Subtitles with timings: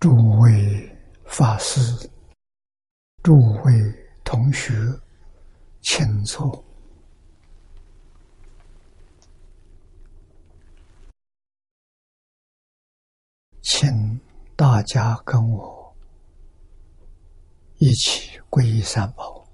[0.00, 2.08] 诸位法师、
[3.22, 3.72] 诸位
[4.24, 4.72] 同学，
[5.82, 6.64] 请坐，
[13.60, 14.18] 请
[14.56, 15.94] 大家跟我
[17.76, 19.46] 一起皈依三宝。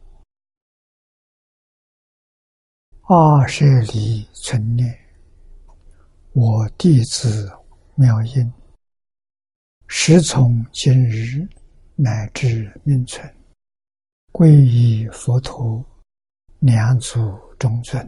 [3.09, 4.97] 二舍离存念，
[6.35, 7.53] 我弟子
[7.97, 8.53] 妙音。
[9.89, 11.49] 时从今日
[11.95, 13.33] 乃至命存，
[14.33, 15.85] 皈依佛陀，
[16.59, 17.17] 两祖
[17.57, 18.05] 中尊；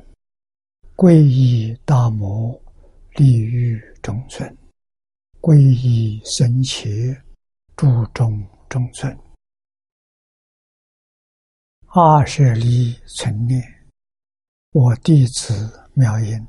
[0.96, 2.60] 皈依大摩，
[3.14, 4.52] 利欲中尊；
[5.40, 6.88] 皈依僧伽，
[7.76, 9.16] 注中中尊。
[11.86, 13.62] 二舍离存念，
[14.72, 16.44] 我弟子妙音，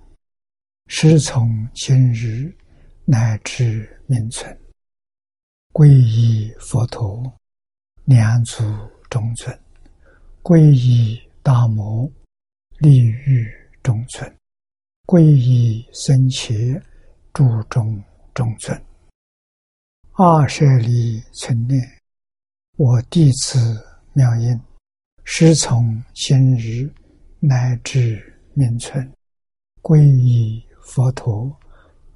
[0.88, 2.52] 时从今日
[3.06, 4.59] 乃至命存。
[5.72, 7.24] 皈依佛陀，
[8.06, 8.64] 两祖
[9.08, 9.56] 中尊；
[10.42, 12.12] 皈依大摩，
[12.80, 13.48] 利欲
[13.84, 14.28] 中尊；
[15.06, 16.82] 皈依僧伽，
[17.34, 18.04] 注中
[18.34, 18.84] 中尊。
[20.14, 21.80] 二舍离存念，
[22.76, 23.60] 我弟子
[24.14, 24.60] 妙音，
[25.24, 26.92] 师从今日
[27.40, 29.10] 乃至命存，
[29.84, 31.56] 皈依佛陀，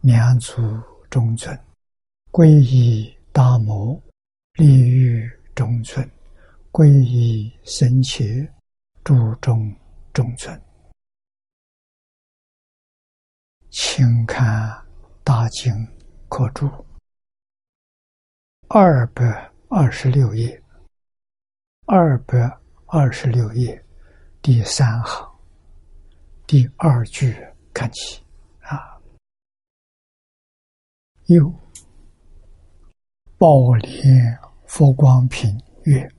[0.01, 0.59] 两祖
[1.07, 1.55] 中尊；
[2.31, 3.15] 皈依。
[3.33, 3.99] 大摩
[4.59, 6.07] 立欲中村，
[6.71, 8.47] 皈依僧伽，
[9.03, 9.75] 注中
[10.13, 10.61] 中村。
[13.71, 14.79] 请看
[15.23, 15.73] 大经
[16.29, 16.69] 可注
[18.69, 20.63] 二百二十六页，
[21.87, 22.37] 二百
[22.85, 23.83] 二十六页
[24.43, 25.27] 第三行
[26.45, 27.35] 第二句
[27.73, 28.23] 看起
[28.59, 29.01] 啊，
[31.25, 31.62] 又。
[33.43, 36.09] 宝莲佛光品曰：“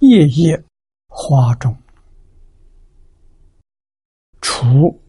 [0.00, 0.62] 夜夜
[1.06, 1.74] 花中，
[4.42, 5.00] 除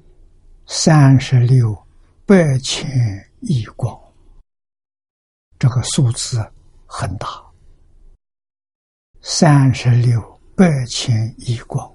[0.65, 1.77] 三十六
[2.25, 2.89] 百千
[3.41, 3.93] 亿光。
[5.57, 6.37] 这个数字
[6.85, 7.27] 很大，
[9.19, 10.21] 三十六
[10.55, 11.93] 百千亿光。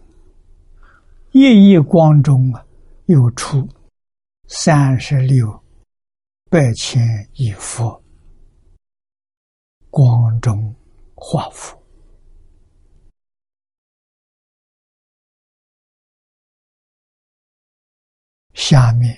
[1.33, 2.62] 夜夜光中啊，
[3.06, 3.67] 又出
[4.49, 5.50] 三十六。”
[6.54, 8.00] 百千亿佛，
[9.91, 10.72] 光中
[11.16, 11.76] 化佛。
[18.53, 19.12] 下面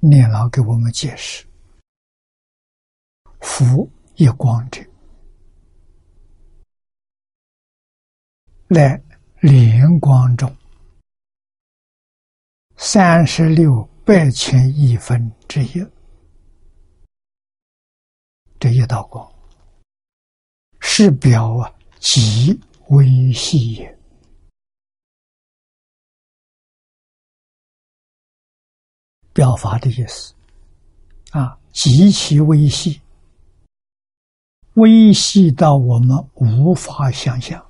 [0.00, 1.46] 念老给我们解释：
[3.40, 4.82] 佛一光者，
[8.68, 9.02] 来
[9.40, 10.54] 莲光中
[12.76, 15.82] 三十六百千亿分之一。
[18.62, 19.28] 这一道光
[20.78, 22.56] 是表啊极
[22.90, 23.98] 微细也，
[29.32, 30.32] 表法的意思
[31.32, 33.00] 啊，极其微细，
[34.74, 37.60] 微细到我们无法想象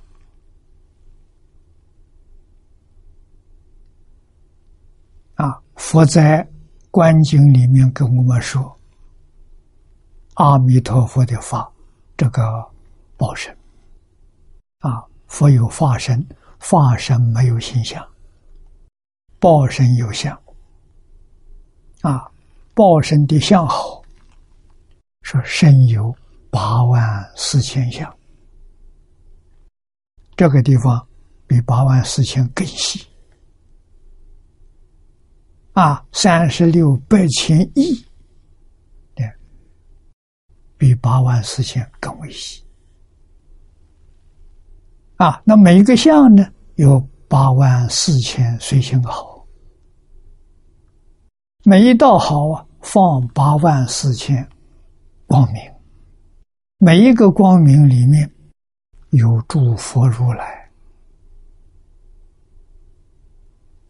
[5.33, 5.59] 啊！
[5.73, 6.47] 佛在
[6.91, 8.79] 观经里面跟我们说。
[10.35, 11.71] 阿弥陀佛的法，
[12.17, 12.41] 这个
[13.17, 13.55] 报身。
[14.79, 16.25] 啊，佛有法身，
[16.59, 18.05] 法身没有形象，
[19.39, 20.37] 报身有相。
[22.01, 22.29] 啊，
[22.73, 24.01] 报身的相好，
[25.21, 26.13] 说身有
[26.49, 28.13] 八万四千相，
[30.35, 31.07] 这个地方
[31.47, 33.07] 比八万四千更细。
[35.73, 38.05] 啊，三十六百千亿。
[40.83, 42.61] 比八万四千更为细
[45.15, 45.41] 啊！
[45.45, 46.45] 那每一个相呢，
[46.75, 46.99] 有
[47.29, 49.47] 八万四千随行好，
[51.63, 54.45] 每一道好啊，放八万四千
[55.25, 55.61] 光明，
[56.79, 58.29] 每一个光明里面
[59.11, 60.69] 有诸佛如来、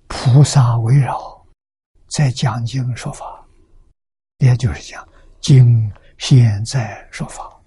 [0.05, 1.43] 菩萨围绕，
[2.15, 3.43] 在讲经说法，
[4.37, 5.03] 也就是讲
[5.41, 5.91] 经。
[6.17, 7.61] 现在说法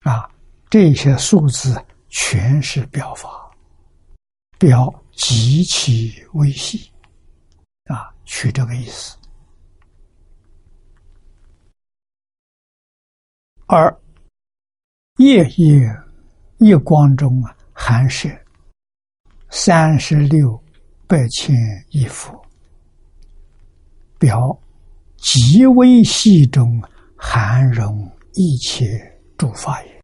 [0.00, 0.30] 啊，
[0.68, 3.50] 这些数字全是表法，
[4.58, 6.90] 表极其微细
[7.84, 9.16] 啊，取这个意思。
[13.66, 13.94] 而
[15.18, 15.86] 夜夜
[16.58, 18.28] 夜光中啊，含摄
[19.50, 20.60] 三十六
[21.06, 21.56] 百千
[21.90, 22.40] 亿佛，
[24.18, 24.58] 表
[25.20, 26.82] 极微细中
[27.16, 28.98] 含容一切
[29.36, 30.00] 诸法也。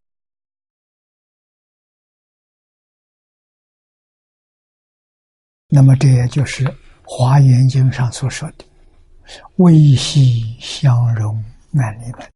[5.68, 6.64] 那么，这也就是
[7.02, 8.64] 《华严经》上所说的
[9.56, 12.30] “微细相融难离门”。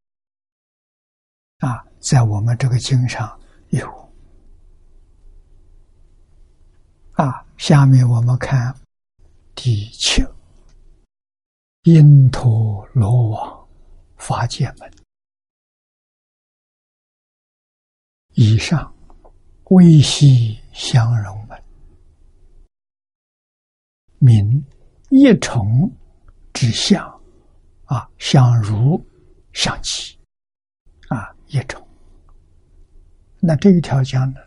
[1.60, 3.38] 啊，在我们这个经上
[3.68, 4.10] 有。
[7.12, 8.74] 啊，下面我们看
[9.54, 10.24] 第七。
[11.92, 13.68] 因陀罗网
[14.16, 14.88] 法界门，
[18.34, 18.94] 以上
[19.70, 21.60] 微细相融门，
[24.18, 24.64] 名
[25.08, 25.90] 一重
[26.52, 27.04] 之相
[27.86, 29.04] 啊，相如
[29.52, 30.16] 相齐
[31.08, 31.84] 啊，一重。
[33.40, 34.40] 那这一条讲呢，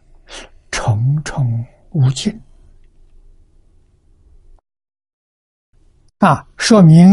[0.72, 2.40] 重重无尽。
[6.24, 7.06] 啊，说明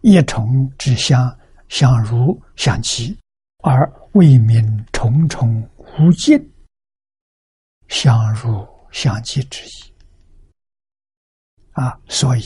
[0.00, 1.38] 一重之相
[1.68, 3.14] 相如相齐，
[3.62, 6.40] 而为名重重无尽
[7.88, 9.92] 相如相齐之意。
[11.72, 12.42] 啊，所以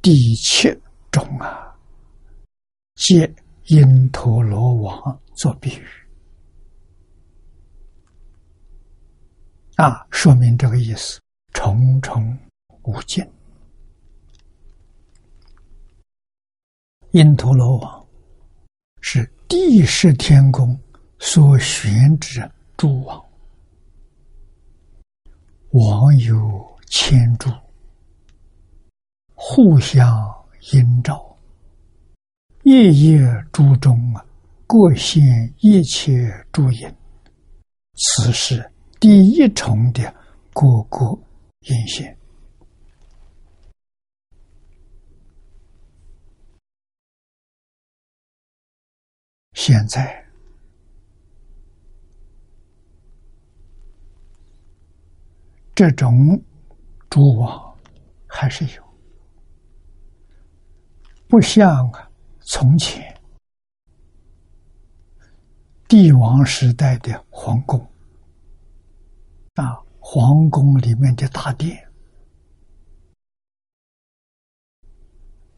[0.00, 0.68] 第七
[1.10, 1.76] 种啊，
[2.94, 3.34] 借
[3.64, 5.84] 因陀罗网做比喻，
[9.74, 11.20] 啊，说明这个意思，
[11.52, 12.38] 重重
[12.84, 13.28] 无尽。
[17.12, 18.06] 因陀罗网
[19.02, 20.78] 是地势天宫
[21.18, 22.40] 所悬之
[22.74, 23.22] 诸网，
[25.72, 27.50] 网有千诸，
[29.34, 30.08] 互相
[30.72, 31.22] 映照，
[32.62, 33.20] 夜夜
[33.52, 34.24] 诸中啊，
[34.66, 36.90] 各现一切诸影，
[37.94, 40.02] 此是第一重的
[40.54, 41.04] 各个
[41.66, 42.16] 影现。
[49.54, 50.24] 现在，
[55.74, 56.42] 这种
[57.08, 57.76] 蛛网
[58.26, 58.82] 还是有，
[61.28, 62.10] 不像啊
[62.40, 63.14] 从前。
[65.86, 67.78] 帝王时代的皇宫。
[69.54, 71.86] 啊，皇宫里面的大殿，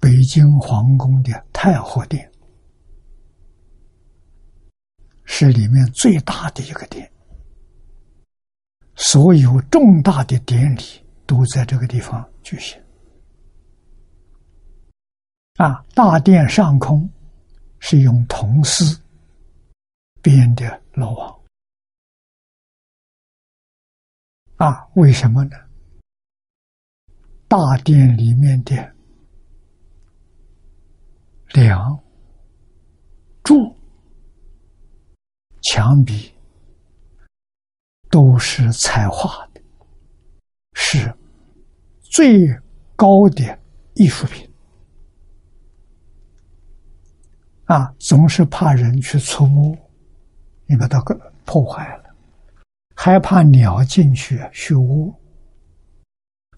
[0.01, 2.29] 北京皇宫的太和殿。
[5.25, 7.11] 是里面最大的一个殿，
[8.95, 10.83] 所有重大的典礼
[11.27, 12.81] 都在这个地方举行。
[15.57, 17.09] 啊，大殿上空
[17.79, 19.01] 是用铜丝
[20.21, 21.41] 编的罗网。
[24.57, 25.57] 啊，为什么呢？
[27.49, 28.95] 大殿里面的
[31.53, 31.99] 梁
[33.43, 33.77] 柱。
[35.65, 36.31] 墙壁
[38.11, 39.61] 都是彩画的，
[40.75, 41.13] 是
[42.03, 42.47] 最
[42.95, 43.59] 高的
[43.95, 44.49] 艺术品
[47.65, 47.93] 啊！
[47.99, 49.75] 总是怕人去触摸，
[50.67, 51.15] 你把它给
[51.47, 52.15] 破坏了，
[52.95, 55.13] 害怕鸟进去去窝，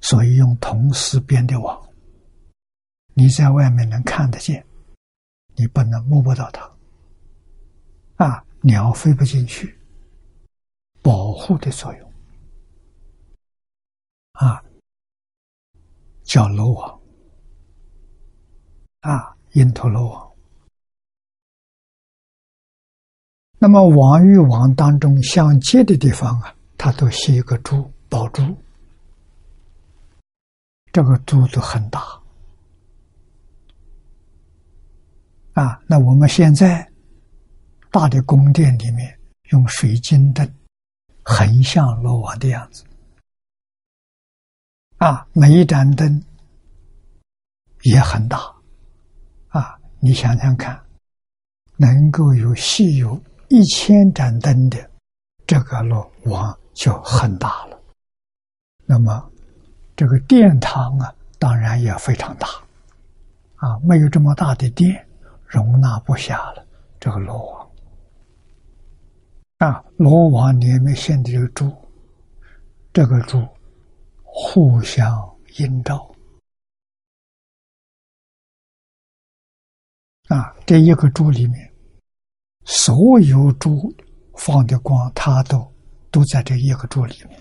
[0.01, 1.81] 所以用铜丝编的网，
[3.15, 4.67] 你在外面能看得见，
[5.55, 6.71] 你不能摸不到它
[8.17, 8.45] 啊！
[8.67, 9.79] 鸟飞不进去，
[11.01, 12.13] 保护的作用
[14.33, 14.61] 啊，
[16.25, 17.01] 叫罗网
[19.03, 20.33] 啊，因陀罗网。
[23.57, 28.43] 那么网与网当中相接的地方啊，它都是一个珠宝珠，
[30.91, 32.01] 这个珠子很大
[35.53, 35.81] 啊。
[35.87, 36.91] 那我们现在。
[37.99, 39.19] 大的宫殿里面
[39.53, 40.47] 用水晶灯，
[41.23, 42.85] 横向罗网的样子，
[44.99, 46.23] 啊，每一盏灯
[47.85, 48.55] 也很大，
[49.49, 50.79] 啊，你想想看，
[51.79, 54.91] 能够有细有一千盏灯的
[55.47, 57.81] 这个罗网就很大了。
[58.85, 59.33] 那么
[59.97, 62.47] 这个殿堂啊，当然也非常大，
[63.55, 65.09] 啊，没有这么大的殿，
[65.47, 66.63] 容纳不下了
[67.01, 67.66] 这个罗网。
[69.59, 71.73] 啊，罗网里面现的这个珠，
[72.93, 73.43] 这个珠
[74.23, 75.11] 互相
[75.59, 76.15] 映照。
[80.29, 81.73] 啊，这一个珠里面，
[82.65, 83.95] 所有珠
[84.35, 85.73] 放的光，它都
[86.11, 87.41] 都在这一个珠里面，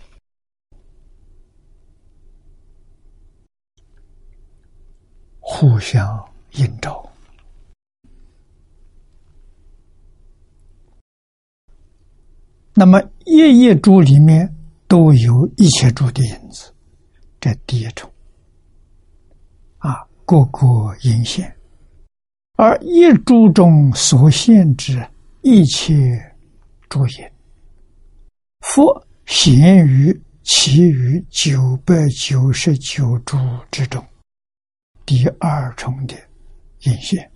[5.39, 7.11] 互相映照。
[12.77, 14.53] 那么一一株里面
[14.85, 16.73] 都有一切珠的影子，
[17.39, 18.11] 这第一种。
[19.77, 21.55] 啊，各个阴现，
[22.57, 25.01] 而一珠中所现之
[25.41, 25.95] 一切
[26.89, 27.31] 诸因，
[28.59, 33.37] 佛显于其余九百九十九株
[33.71, 34.03] 之中，
[35.05, 36.15] 第二重的
[36.81, 37.31] 阴现。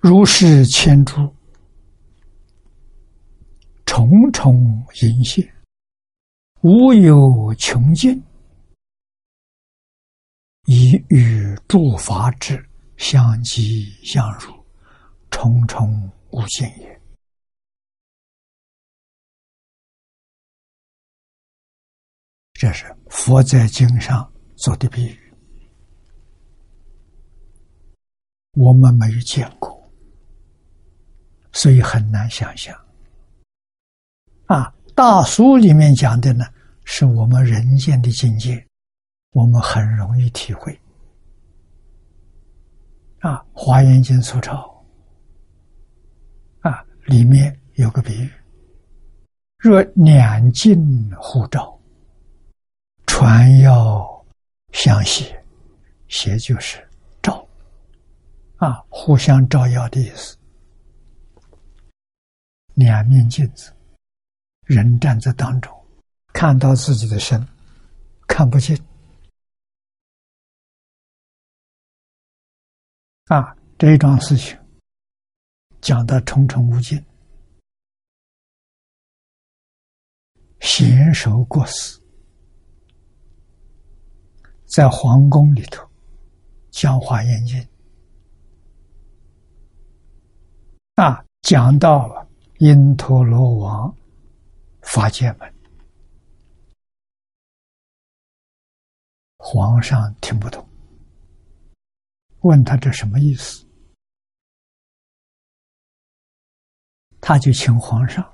[0.00, 1.34] 如是千诸，
[3.84, 4.54] 重重
[5.02, 5.52] 阴现，
[6.62, 8.22] 无有穷尽，
[10.66, 12.64] 以与诸法之
[12.96, 14.54] 相即相入，
[15.30, 17.00] 重重无尽也。
[22.52, 25.34] 这是佛在经上做的比喻，
[28.52, 29.77] 我们没有见过。
[31.58, 32.72] 所以很难想象，
[34.46, 36.46] 啊，大书里面讲的呢，
[36.84, 38.64] 是我们人间的境界，
[39.32, 40.72] 我们很容易体会。
[43.18, 44.72] 啊，《华严经》所抄，
[46.60, 48.30] 啊，里面有个比喻：
[49.58, 51.76] 若两镜互照，
[53.04, 54.24] 船要
[54.70, 55.44] 相携，
[56.06, 56.78] 携就是
[57.20, 57.44] 照，
[58.58, 60.37] 啊，互相照耀的意思。
[62.78, 63.74] 两面镜子，
[64.66, 65.76] 人站在当中，
[66.32, 67.44] 看到自己的身，
[68.28, 68.78] 看不见。
[73.24, 74.56] 啊，这一桩事情
[75.80, 77.04] 讲的重重无尽。
[80.60, 82.00] 贤首过死，
[84.66, 85.84] 在皇宫里头
[86.70, 87.68] 讲华严经，
[90.94, 92.27] 啊，讲到了。
[92.58, 93.96] 因陀罗王
[94.82, 95.54] 发戒门，
[99.36, 100.68] 皇上听不懂，
[102.40, 103.64] 问他这什么意思？
[107.20, 108.28] 他就请皇上。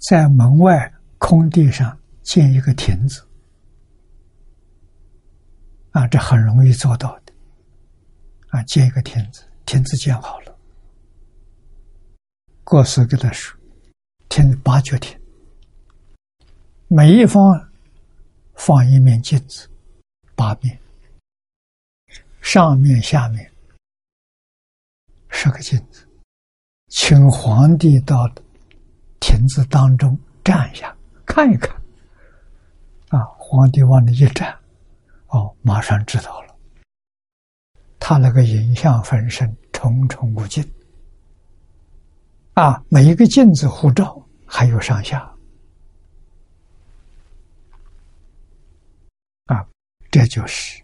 [0.00, 3.24] 在门外空地上建一个亭子，
[5.92, 7.32] 啊，这很容易做到的，
[8.48, 10.51] 啊，建一个亭子，亭子建好了。
[12.64, 13.58] 过世给他说
[14.30, 15.20] ：“听八角天，
[16.86, 17.42] 每一方
[18.54, 19.68] 放一面镜子，
[20.36, 20.78] 八面，
[22.40, 23.50] 上面下面。
[25.28, 26.06] 十个镜子，
[26.86, 28.30] 请皇帝到
[29.18, 31.74] 亭子当中站一下，看一看。
[33.08, 34.56] 啊，皇帝往那一站，
[35.26, 36.56] 哦，马上知道了，
[37.98, 40.64] 他那个影像分身重重无尽。”
[42.54, 45.20] 啊，每一个镜子护照还有上下，
[49.46, 49.66] 啊，
[50.10, 50.82] 这就是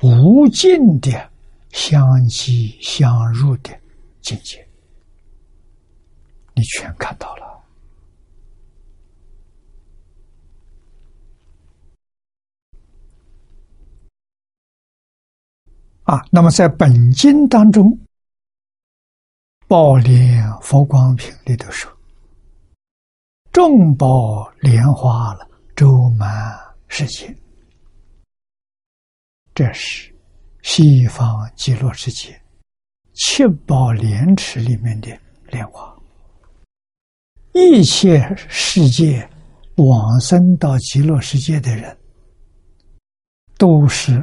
[0.00, 1.30] 无尽的
[1.70, 3.70] 相继相入的
[4.20, 4.66] 境界，
[6.54, 7.62] 你全看到了。
[16.02, 17.96] 啊，那么在本经当中。
[19.72, 21.90] 宝莲佛光品里头说
[23.50, 26.28] ：“众宝莲花了，周满
[26.88, 27.34] 世界。”
[29.54, 30.14] 这是
[30.60, 32.38] 西方极乐世界
[33.14, 35.08] 七宝莲池里面的
[35.48, 35.90] 莲花。
[37.54, 39.26] 一切世界
[39.76, 41.96] 往生到极乐世界的人，
[43.56, 44.22] 都是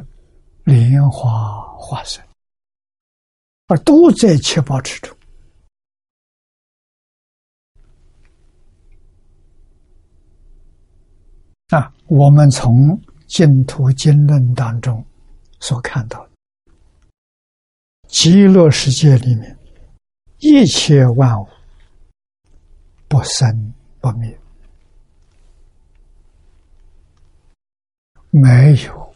[0.64, 2.24] 莲花化身，
[3.66, 5.12] 而都在七宝池中。
[11.70, 15.06] 啊，我们从净土经论当中
[15.60, 16.30] 所看到的
[18.08, 19.56] 极乐世界里面，
[20.40, 21.48] 一切万物
[23.08, 24.36] 不生不灭，
[28.32, 29.16] 没有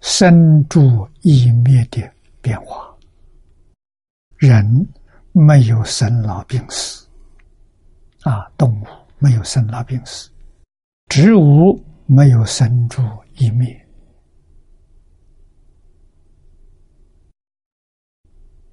[0.00, 2.08] 生住异灭的
[2.40, 2.94] 变化，
[4.36, 4.86] 人
[5.32, 7.04] 没有生老病死，
[8.22, 8.86] 啊，动物。
[9.18, 10.30] 没有生老病死，
[11.08, 13.02] 植物没有生住
[13.38, 13.86] 异灭，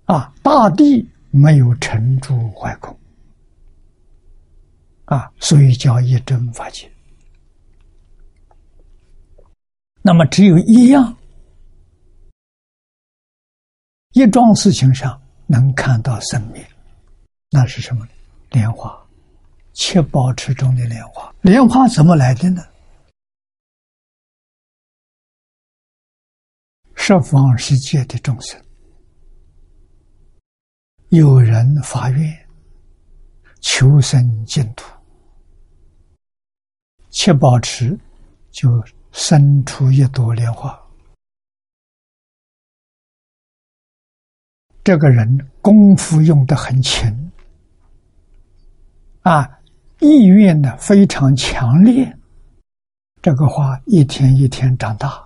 [0.05, 2.97] 啊，大地没有成住坏空，
[5.05, 6.91] 啊，所以叫一真法界。
[10.01, 11.15] 那么只有一样
[14.13, 16.61] 一桩事情上能看到生命，
[17.49, 18.05] 那是什么？
[18.49, 19.00] 莲花，
[19.83, 21.33] 七宝池中的莲花。
[21.41, 22.63] 莲花怎么来的呢？
[26.93, 28.63] 十方世界的众生，
[31.09, 32.47] 有人发愿
[33.59, 34.85] 求生净土，
[37.09, 37.99] 七宝池
[38.51, 38.69] 就
[39.11, 40.79] 生出一朵莲花。
[44.83, 47.31] 这个人功夫用的很勤，
[49.21, 49.57] 啊，
[50.01, 52.17] 意愿呢非常强烈。
[53.21, 55.23] 这个花一天一天长大，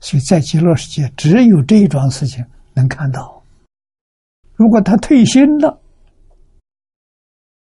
[0.00, 3.42] 所以在极乐世界只有这一桩事情能看到。
[4.54, 5.80] 如果他退心了，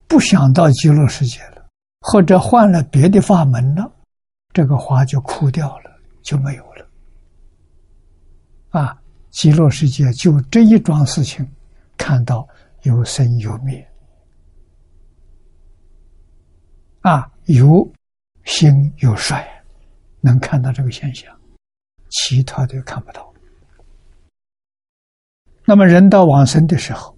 [0.08, 1.66] 不想到极乐世界了，
[2.02, 3.92] 或者换了别的法门了，
[4.54, 5.92] 这个花就枯掉了，
[6.22, 6.88] 就没有了。
[8.70, 8.96] 啊。
[9.32, 11.48] 极乐世界就这一桩事情，
[11.96, 12.48] 看到
[12.82, 13.88] 有生有灭，
[17.02, 17.90] 啊，有
[18.44, 19.46] 兴有衰，
[20.22, 21.34] 能看到这个现象，
[22.10, 23.34] 其他的看不到。
[25.66, 27.16] 那么人到往生的时候，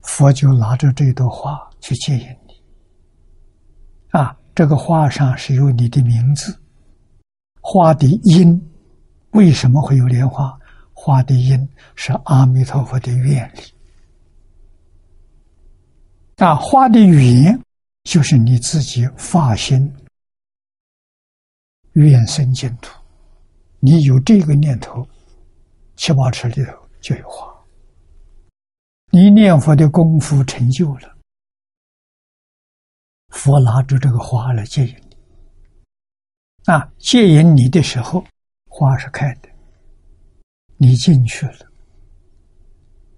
[0.00, 2.62] 佛就拿着这朵花去接引你，
[4.10, 6.60] 啊，这个花上是有你的名字，
[7.60, 8.60] 花的因
[9.30, 10.58] 为什么会有莲花？
[10.94, 13.60] 花的因是阿弥陀佛的愿力，
[16.36, 17.58] 啊，花的缘
[18.04, 19.92] 就是你自己发心
[21.92, 22.92] 愿生净土，
[23.80, 25.06] 你有这个念头，
[25.96, 27.52] 七八尺里头就有花。
[29.10, 31.16] 你念佛的功夫成就了，
[33.28, 35.16] 佛拿着这个花来接引你，
[36.72, 38.24] 啊，接引你的时候，
[38.68, 39.48] 花是开的。
[40.78, 41.72] 你进去了，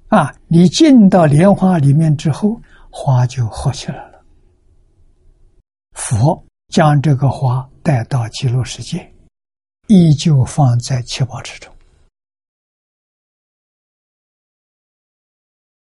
[0.09, 0.35] 啊！
[0.49, 4.14] 你进到莲花里面之后，花就活起来了。
[5.95, 9.13] 佛将这个花带到极乐世界，
[9.89, 11.75] 依旧放在七宝池中。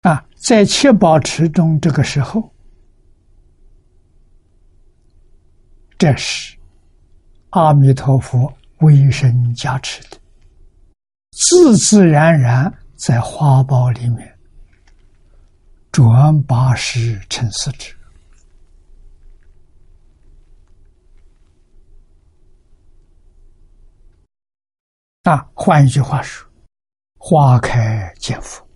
[0.02, 2.52] 啊，在七宝池中，这个时候，
[5.98, 6.58] 这是
[7.52, 10.20] 阿弥陀佛威神加持的。
[11.32, 14.40] 自自然然在花苞里面
[15.92, 17.96] 转八十成四指
[25.24, 25.48] 啊！
[25.54, 26.50] 换一句话说，
[27.18, 28.68] 花开见佛，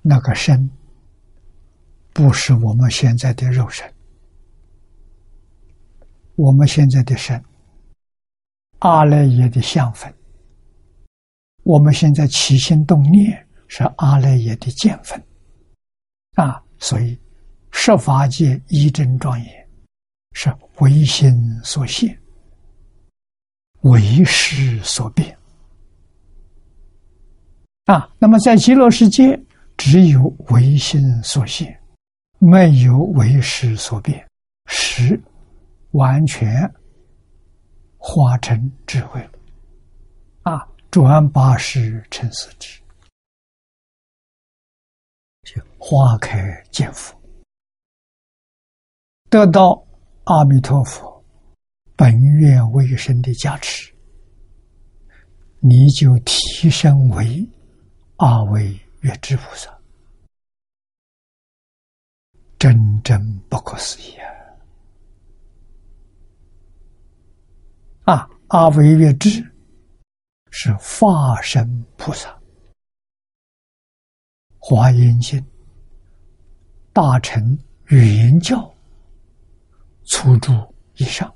[0.00, 0.70] 那个身
[2.14, 3.92] 不是我们现在的肉身，
[6.36, 7.42] 我们现在的身，
[8.78, 10.12] 阿赖耶的相分。
[11.62, 15.22] 我们现在起心动念是阿赖耶的见分，
[16.36, 17.20] 啊，所以
[17.70, 19.68] 十法界一真庄严
[20.32, 21.30] 是唯心
[21.62, 22.18] 所现，
[23.82, 25.36] 为师所变，
[27.86, 29.40] 啊，那么在极乐世界
[29.76, 31.80] 只有唯心所现，
[32.38, 34.28] 没有为师所变，
[34.66, 35.20] 识
[35.92, 36.72] 完全
[37.98, 39.20] 化成智慧，
[40.42, 40.66] 啊。
[40.90, 42.80] 转八十成四智，
[45.78, 47.16] 花开见佛，
[49.28, 49.80] 得到
[50.24, 51.09] 阿弥陀佛
[52.00, 53.92] 本愿为身的加持，
[55.58, 57.46] 你就提升为
[58.16, 59.78] 阿惟越智菩萨，
[62.58, 64.14] 真正不可思议
[68.04, 68.14] 啊！
[68.14, 69.46] 啊，阿维月智。
[70.52, 72.36] 是化身菩萨，
[74.58, 75.40] 华严经
[76.94, 77.56] 大乘
[77.88, 78.74] 语言教
[80.06, 80.50] 初住
[80.96, 81.32] 以上，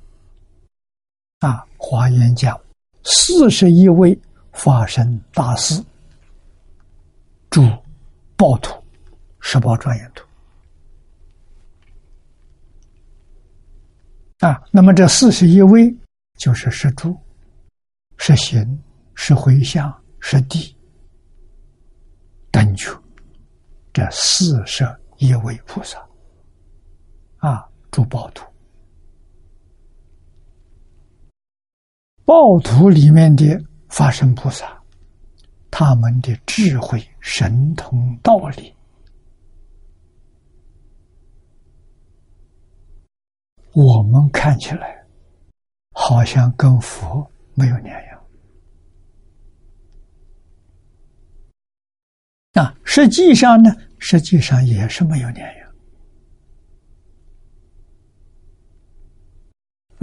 [1.87, 2.59] 华严讲
[3.03, 4.19] 四十一位
[4.49, 5.79] 化身大师
[7.51, 7.61] 住
[8.35, 8.83] 报土
[9.39, 10.25] 十宝庄严土
[14.39, 15.95] 啊，那么这四十一位
[16.39, 17.15] 就是十住
[18.17, 18.81] 十行。
[19.17, 20.75] 是回向，是地，
[22.51, 22.91] 等觉，
[23.93, 24.85] 这四十
[25.19, 26.05] 一位菩萨，
[27.37, 28.45] 啊，住宝土，
[32.25, 33.45] 暴徒里面的
[33.87, 34.81] 法身菩萨，
[35.69, 38.73] 他们的智慧、神通、道理，
[43.73, 45.05] 我们看起来
[45.91, 48.21] 好像跟佛没有两样。
[52.53, 55.64] 那实际上呢，实际上也是没有两样。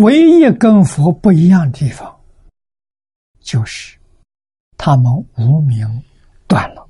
[0.03, 2.21] 唯一跟佛不一样的地方，
[3.39, 3.97] 就是
[4.77, 5.05] 他们
[5.39, 5.87] 无名
[6.49, 6.89] 断了，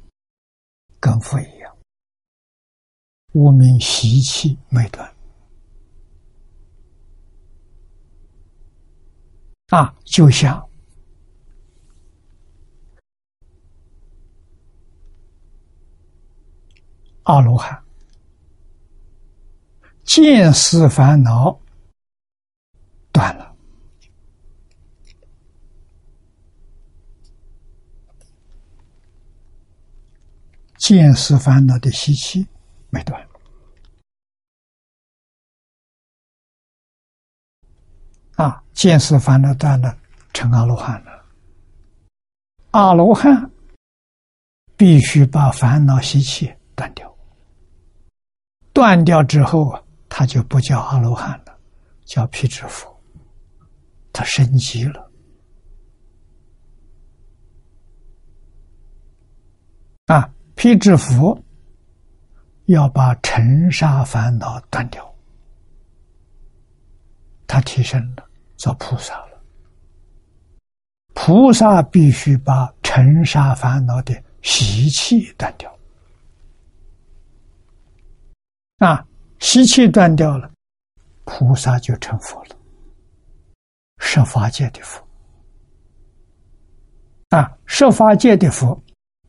[0.99, 1.77] 跟佛一样，
[3.33, 5.15] 无名习气没断。
[9.69, 10.67] 啊，就像
[17.25, 17.79] 阿罗汉
[20.03, 21.59] 见思烦恼
[23.13, 23.55] 断了，
[30.79, 32.47] 见思烦恼的习气
[32.91, 33.29] 没断。
[38.37, 39.97] 啊，见思烦恼断了，
[40.33, 41.25] 成阿罗汉了。
[42.71, 43.51] 阿罗汉
[44.77, 47.15] 必须把烦恼习气断掉，
[48.73, 51.57] 断掉之后啊，他就不叫阿罗汉了，
[52.05, 52.92] 叫辟支佛，
[54.13, 55.11] 他升级了。
[60.07, 61.41] 啊，辟支佛
[62.67, 65.09] 要把尘沙烦恼断掉。
[67.47, 69.43] 他提升了，做菩萨了。
[71.15, 75.79] 菩萨必须把尘沙烦恼的习气断掉，
[78.79, 79.07] 啊，
[79.39, 80.51] 习气断掉了，
[81.25, 82.57] 菩萨就成佛了，
[84.05, 85.01] 十法界的佛。
[87.31, 88.79] 啊，十法界的佛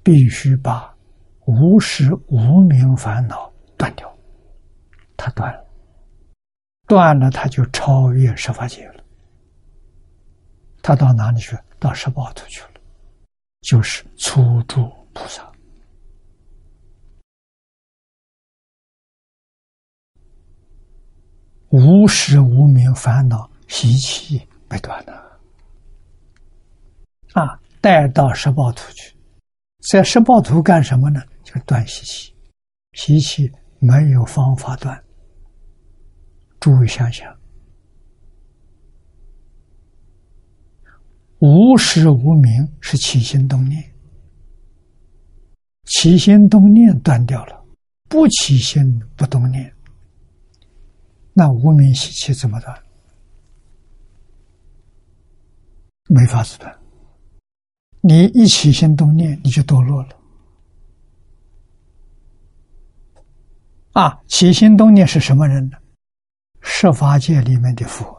[0.03, 0.93] 必须把
[1.45, 4.11] 无始无明烦恼断掉，
[5.15, 5.63] 他断了。
[6.85, 9.03] 断了，他就超越十法界了。
[10.81, 11.57] 他到哪里去？
[11.79, 12.81] 到十八图去了，
[13.61, 15.49] 就是初住菩萨。
[21.69, 25.39] 无始无明烦恼习气被断了，
[27.33, 29.15] 啊，带到十八图去，
[29.91, 31.21] 在十八图干什么呢？
[31.43, 32.33] 就断习气，
[32.93, 34.99] 习气没有方法断。
[36.59, 37.31] 诸位想想，
[41.37, 43.93] 无始无明是起心动念，
[45.83, 47.63] 起心动念断掉了，
[48.09, 48.81] 不起心
[49.15, 49.71] 不动念，
[51.31, 52.82] 那无名习气怎么断？
[56.07, 56.79] 没法子断。
[58.01, 60.19] 你一起心动念，你就堕落了。
[63.93, 65.77] 啊，起心动念是什么人呢？
[66.61, 68.17] 十法界里面的佛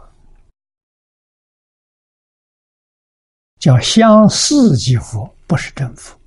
[3.59, 6.19] 叫相似即佛，不是真佛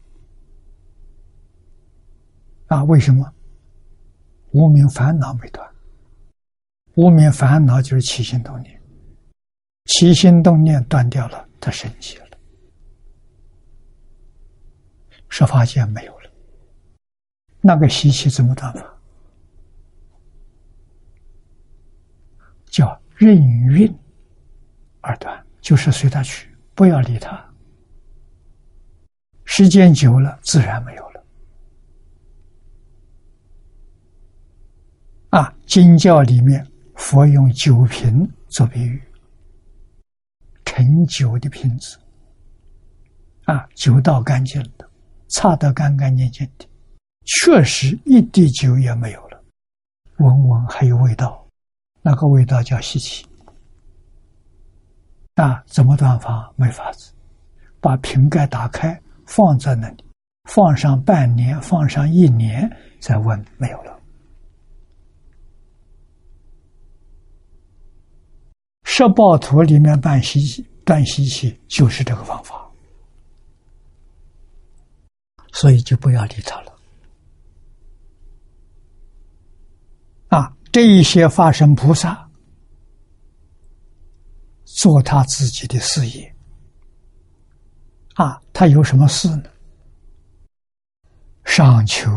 [2.68, 2.84] 啊？
[2.84, 3.32] 为什么？
[4.52, 5.68] 无名烦恼没断，
[6.96, 8.82] 无名烦恼就是起心动念，
[9.86, 12.38] 起心动念断掉了，他生气了，
[15.30, 16.30] 十法界没有了，
[17.62, 18.94] 那个习气怎么断法？
[22.66, 23.36] 叫任
[23.68, 23.94] 运
[25.02, 27.44] 而断，就是随他去，不要理他。
[29.46, 31.26] 时间久了，自然没有了。
[35.32, 36.66] 啊，经教里面
[36.96, 39.02] 佛用酒瓶做比喻，
[40.84, 41.98] 盛酒的瓶子，
[43.46, 44.88] 啊，酒倒干净的，
[45.28, 46.68] 擦得干干净净的，
[47.26, 49.44] 确实一滴酒也没有了，
[50.18, 51.44] 闻闻还有味道。
[52.04, 53.26] 那个味道叫稀奇，
[55.36, 56.54] 啊，怎么断法？
[56.56, 57.12] 没法子，
[57.82, 60.06] 把瓶盖打开，放在那里，
[60.44, 63.97] 放上半年，放上一年，再闻没有了。
[68.98, 72.68] 十报图里面办稀奇断稀奇，就是这个方法，
[75.54, 76.76] 所以就不要理他了。
[80.30, 80.52] 啊。
[80.72, 82.28] 这一些化身菩萨
[84.66, 86.36] 做他自己的事业
[88.16, 89.44] 啊，他有什么事呢？
[91.46, 92.10] 上求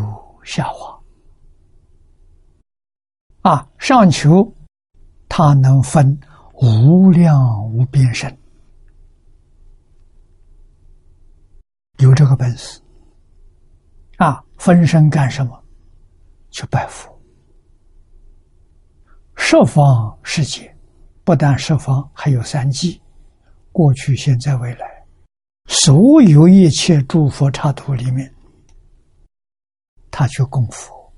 [0.42, 0.98] 下化
[3.42, 4.50] 啊，上求
[5.28, 6.18] 他能分
[6.62, 8.36] 无量无边身，
[11.98, 12.80] 有这个本事
[14.18, 15.58] 啊，分身干什么？
[16.50, 17.18] 去拜佛。
[19.36, 20.76] 十方世界，
[21.24, 23.00] 不但十方，还有三界，
[23.72, 25.06] 过去、现在、未来，
[25.66, 28.30] 所有一切诸佛刹土里面，
[30.10, 31.10] 他去供佛，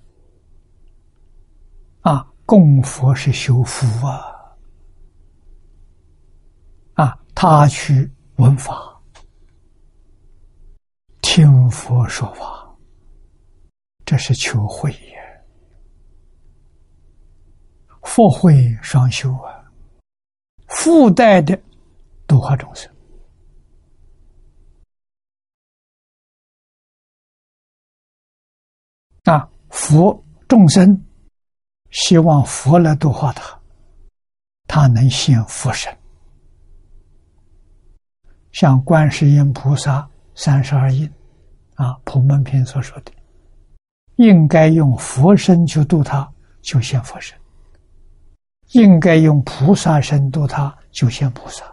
[2.02, 4.22] 啊，供佛是修福啊，
[6.94, 9.02] 啊，他去闻法，
[11.22, 12.72] 听佛说法，
[14.07, 15.44] 这是求慧也，
[18.05, 19.68] 佛慧双修啊，
[20.68, 21.61] 附带的
[22.28, 22.88] 度化众生。
[29.24, 30.96] 啊，佛众生
[31.90, 33.61] 希望佛来度化他，
[34.68, 35.92] 他能现佛身。
[38.52, 41.10] 像观世音菩萨三十二应，
[41.74, 43.10] 啊，《普门品》所说的，
[44.16, 47.34] 应该用佛身去度他，就现佛身；
[48.72, 51.64] 应该用菩萨身度他，就现菩萨。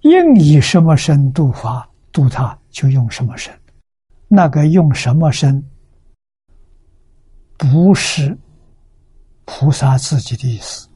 [0.00, 3.52] 应以什么身度法度他，就用什么身。
[4.26, 5.62] 那个用什么身，
[7.58, 8.36] 不是
[9.44, 10.88] 菩萨自己的意思。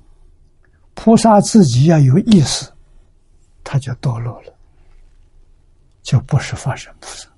[0.95, 2.72] 菩萨自己要有意思，
[3.65, 4.55] 他就堕落了，
[6.03, 7.29] 就不是法身菩萨。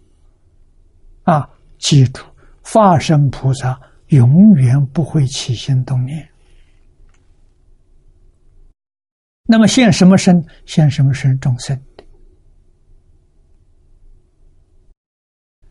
[1.24, 2.22] 啊，记住，
[2.62, 6.28] 法身菩萨永远不会起心动念。
[9.46, 10.44] 那么现什么身？
[10.64, 11.38] 现什么身？
[11.38, 11.78] 众生。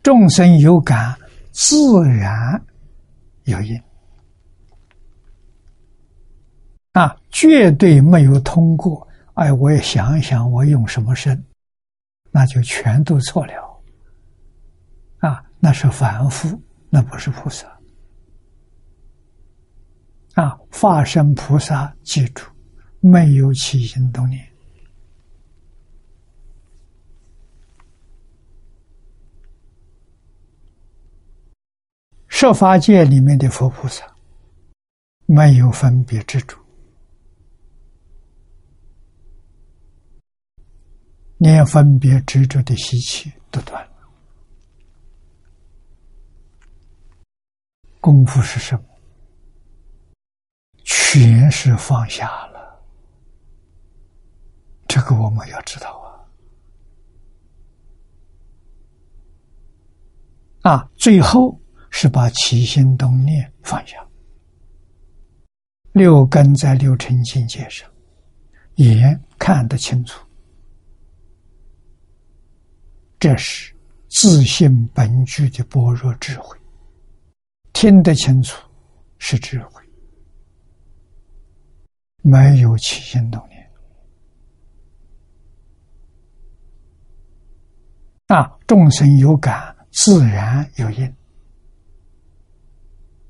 [0.02, 1.18] 众生有感，
[1.50, 2.62] 自然
[3.44, 3.82] 有因
[6.92, 9.03] 啊，绝对没有通过。
[9.34, 11.44] 哎，我也想一想，我用什么身，
[12.30, 13.82] 那就全都错了。
[15.18, 17.66] 啊，那是凡夫，那不是菩萨。
[20.34, 22.44] 啊，化身菩萨，记住，
[23.00, 24.46] 没有起心动念。
[32.28, 34.04] 设法界里面的佛菩萨
[35.26, 36.58] 没有分别执着，
[41.44, 43.90] 连分别执着的习气都断了。
[48.00, 48.82] 功夫是什么？
[50.84, 52.82] 全是放下了。
[54.88, 55.90] 这个我们要知道
[60.62, 60.72] 啊！
[60.72, 61.60] 啊，最后。
[61.96, 64.04] 是把起心动念放下，
[65.92, 67.88] 六根在六尘境界上，
[68.74, 70.26] 眼看得清楚，
[73.24, 73.74] 这是
[74.10, 76.54] 自信本具的般若智慧；
[77.72, 78.62] 听得清楚，
[79.16, 79.82] 是智慧，
[82.20, 83.66] 没有起心动念。
[88.26, 91.16] 啊，众生有感，自然有因。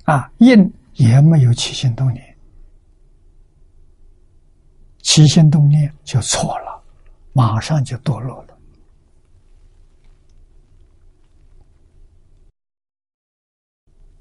[0.06, 2.36] 啊，应也没有起心动念，
[5.02, 6.82] 起心动念就错了，
[7.32, 8.53] 马上就堕落了。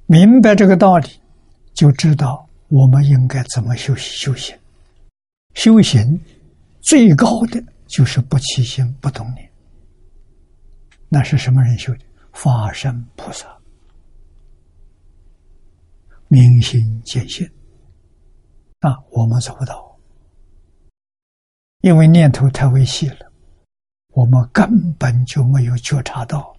[0.06, 1.08] 明白这个道理，
[1.74, 4.56] 就知道我们应该怎么修修行。
[5.54, 6.20] 修行
[6.82, 9.50] 最高的就是不起心不动念。
[11.10, 12.00] 那是什么人修的？
[12.34, 13.48] 法身菩萨。
[16.28, 17.48] 明心见性
[18.82, 19.96] 那，我们做不到，
[21.82, 23.32] 因为念头太微细了，
[24.14, 26.56] 我们根本就没有觉察到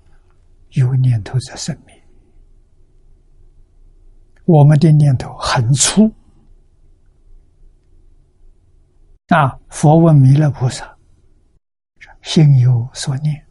[0.71, 1.94] 有念头在生命。
[4.45, 6.13] 我们的念头很粗
[9.29, 9.59] 啊！
[9.71, 10.95] 佛问弥勒菩萨
[12.23, 13.47] ：“心有所念，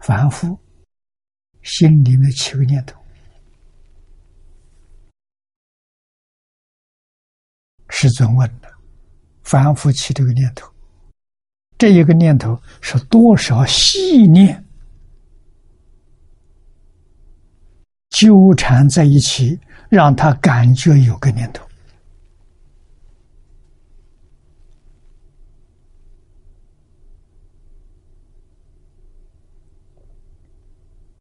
[0.00, 0.58] 凡夫
[1.62, 3.00] 心里面起个念头。”
[7.88, 8.68] 师尊问的
[9.42, 10.70] ：“凡夫起这个念头，
[11.78, 14.62] 这一个念头是多少细念
[18.10, 21.66] 纠缠在一起，让他感觉有个念头？”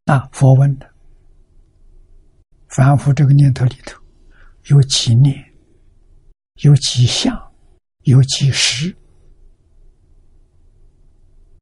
[0.06, 0.90] 啊，佛问的
[2.70, 4.00] ：“凡夫这个念头里头
[4.66, 5.46] 有几念？”
[6.62, 7.34] 有几相，
[8.04, 8.94] 有几时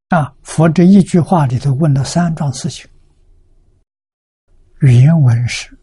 [0.08, 0.34] 啊？
[0.42, 2.90] 佛这一句话里头问了三桩事情。
[4.80, 5.76] 原文是：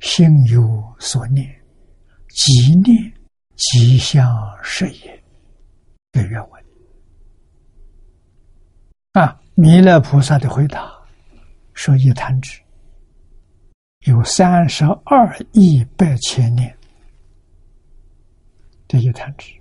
[0.00, 1.48] 心有所念，
[2.28, 3.12] 即念
[3.56, 4.24] 即相
[4.62, 5.22] 是也。
[6.12, 6.64] 的原文
[9.12, 10.90] 啊，弥勒菩萨的回答
[11.74, 12.58] 说一弹指
[14.06, 16.74] 有三十二亿百千年，
[18.88, 19.52] 这一弹指。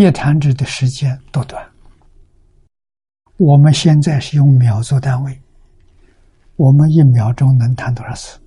[0.00, 1.62] 一弹指的时间多短？
[3.36, 5.38] 我们现在是用秒做单位，
[6.56, 8.40] 我们一秒钟能弹多少次？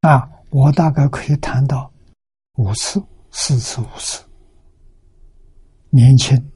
[0.00, 1.92] 啊，我大概可以弹到
[2.54, 4.24] 五次、四次、五次。
[5.90, 6.50] 年轻、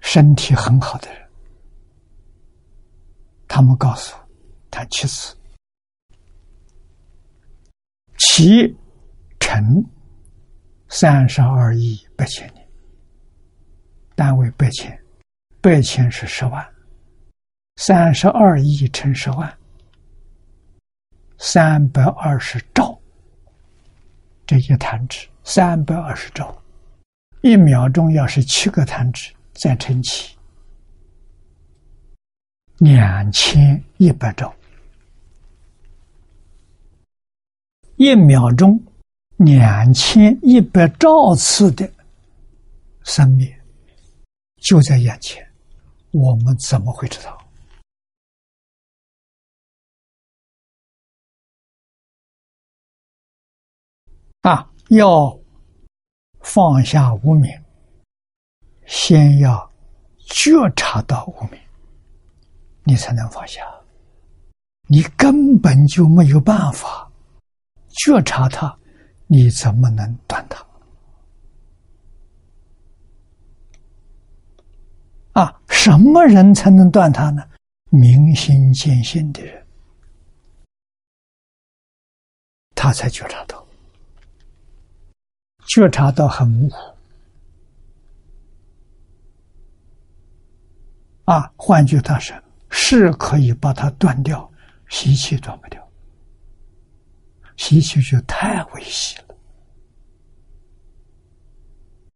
[0.00, 1.28] 身体很好的人，
[3.46, 4.28] 他们告诉我，
[4.70, 5.36] 弹七次，
[8.16, 8.74] 七。
[9.52, 9.84] 乘
[10.88, 12.64] 三十二亿八千年，
[14.14, 14.96] 单位八千，
[15.60, 16.64] 八千是十万，
[17.74, 19.52] 三十二亿乘十万，
[21.38, 22.96] 三百二十兆。
[24.46, 26.56] 这一弹指三百二十兆，
[27.40, 30.32] 一秒钟要是七个弹指，再乘七，
[32.78, 34.54] 两千一百兆，
[37.96, 38.80] 一秒钟。
[39.42, 41.90] 两千一百兆次的
[43.04, 43.50] 生命
[44.56, 45.42] 就在眼前，
[46.12, 47.42] 我们怎么会知道？
[54.42, 55.34] 啊，要
[56.40, 57.50] 放下无名，
[58.84, 59.72] 先要
[60.18, 61.58] 觉察到无名，
[62.84, 63.62] 你才能放下。
[64.86, 67.10] 你根本就没有办法
[67.88, 68.76] 觉察它。
[69.32, 70.66] 你怎么能断它？
[75.40, 77.48] 啊，什么人才能断它呢？
[77.90, 79.64] 明心见性的人，
[82.74, 83.64] 他才觉察到，
[85.66, 86.96] 觉察到很模糊。
[91.26, 92.36] 啊，换句话说，
[92.68, 94.50] 是可以把它断掉，
[94.88, 95.89] 习气断不掉。
[97.60, 99.36] 习气就太危险了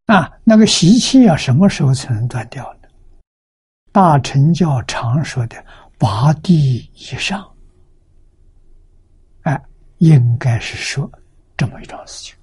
[0.06, 0.32] 啊！
[0.42, 2.88] 那个习气要什么时候才能断掉呢？
[3.92, 5.62] 大乘教常说的
[5.98, 7.54] 八地以上，
[9.42, 9.62] 哎，
[9.98, 11.08] 应该是说
[11.58, 12.34] 这么一桩事情。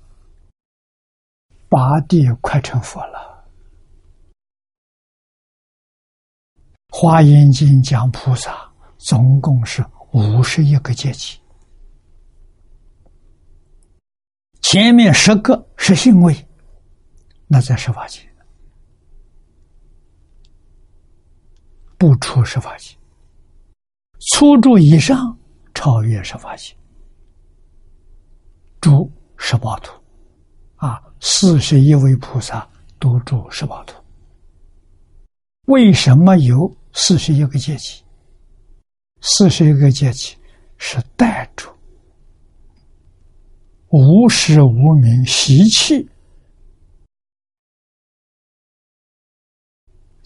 [1.67, 3.43] 八地快成佛了，
[6.95, 11.40] 《华严经》讲菩萨总共是五十一个阶级。
[14.61, 16.47] 前面十个是性位，
[17.47, 18.21] 那在十法界
[21.97, 22.95] 不出十法界，
[24.31, 25.37] 初住以上
[25.73, 26.73] 超越十法界，
[28.79, 29.93] 住十八图，
[30.77, 32.67] 啊，四十一位菩萨
[32.97, 34.01] 都住十八图。
[35.65, 38.03] 为什么有四十一个阶级？
[39.21, 40.35] 四十一个阶级
[40.77, 41.70] 是带住。
[43.91, 46.09] 无始无名习气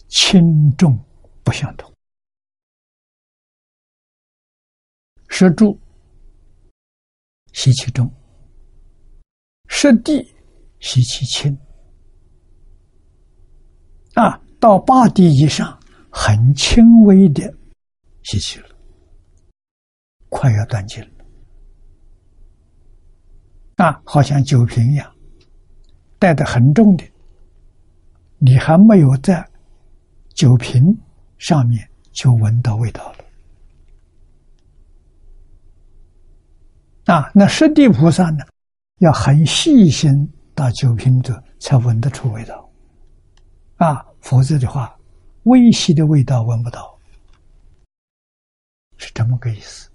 [0.06, 0.96] 轻重
[1.42, 1.92] 不相同，
[5.28, 5.76] 是住
[7.52, 8.08] 习气重，
[9.68, 10.22] 是地
[10.78, 11.52] 习气轻。
[14.14, 17.52] 啊，到八地以上，很轻微的
[18.22, 18.68] 习气了，
[20.28, 21.15] 快要断尽了。
[23.76, 25.14] 啊，好像酒瓶一样，
[26.18, 27.04] 带的很重的，
[28.38, 29.46] 你还没有在
[30.34, 30.82] 酒瓶
[31.36, 33.18] 上面就闻到味道了。
[37.14, 38.44] 啊，那十地菩萨呢，
[39.00, 40.10] 要很细心
[40.54, 42.68] 到酒瓶子才闻得出味道，
[43.76, 44.98] 啊，否则的话，
[45.42, 46.98] 微细的味道闻不到，
[48.96, 49.90] 是这么个意思。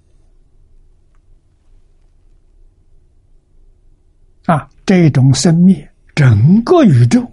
[4.47, 7.25] 啊，这种生灭，整个宇宙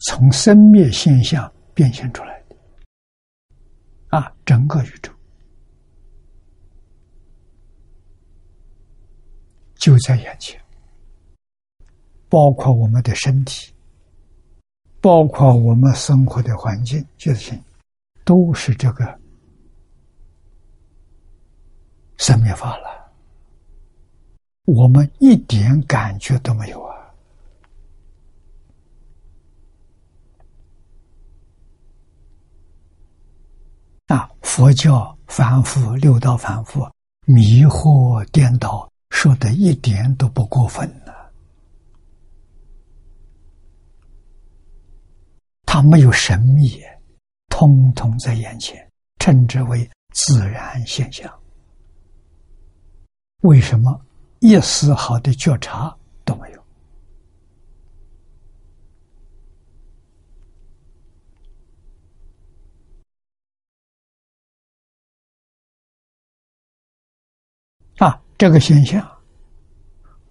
[0.00, 2.56] 从生灭现象变现出来的。
[4.08, 5.10] 啊，整个宇宙
[9.74, 10.60] 就在眼前，
[12.28, 13.72] 包括我们的身体，
[15.00, 17.58] 包括我们生活的环境，就是
[18.24, 19.18] 都是这个
[22.18, 23.01] 生灭法了。
[24.64, 26.94] 我们一点感觉都没有啊！
[34.06, 36.88] 那，佛教反复六道反复
[37.26, 41.12] 迷惑颠倒，说的一点都不过分呢。
[45.64, 46.80] 它没有神秘，
[47.48, 48.88] 通通在眼前，
[49.18, 51.32] 称之为自然现象。
[53.40, 54.00] 为什么
[54.42, 56.60] 一丝毫的觉察都没有？
[67.98, 69.00] 啊，这个现象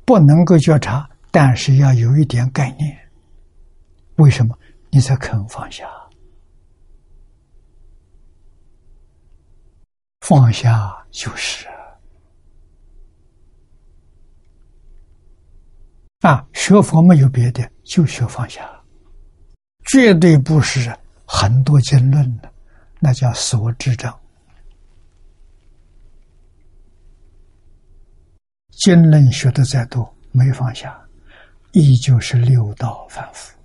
[0.04, 3.10] 不能够觉察，但是要有一点概念。
[4.18, 4.60] 为什么？
[4.90, 5.90] 你才肯放下，
[10.20, 11.66] 放下就是
[16.22, 16.48] 啊！
[16.54, 18.70] 学佛没有别的，就学放下，
[19.86, 20.96] 绝对不是
[21.26, 22.52] 很多经论的，
[23.00, 24.18] 那叫所知障。
[28.70, 31.00] 经论学的再多，没放下，
[31.72, 33.58] 依旧是六道反复。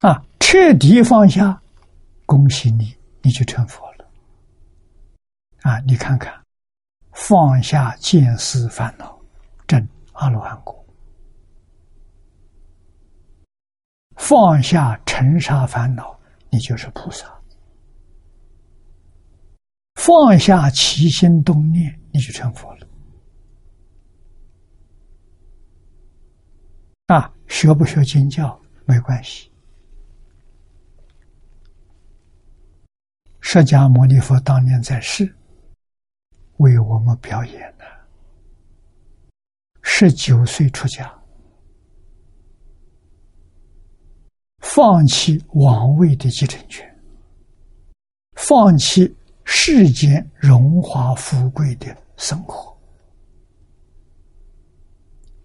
[0.00, 1.60] 啊，彻底放下，
[2.26, 4.08] 恭喜你，你就成佛了。
[5.62, 6.32] 啊，你看看，
[7.18, 9.18] 放下见思烦恼，
[9.66, 10.72] 证阿罗汉果；
[14.16, 17.26] 放下尘沙烦恼，你就是菩萨；
[19.96, 22.88] 放下起心动念，你就成佛了。
[27.08, 29.50] 啊，学不学经教没关系。
[33.40, 35.34] 释迦牟尼佛当年在世，
[36.58, 37.84] 为我们表演的。
[39.82, 41.12] 十九岁出家，
[44.58, 46.86] 放弃王位的继承权，
[48.34, 52.76] 放弃世间荣华富贵的生活。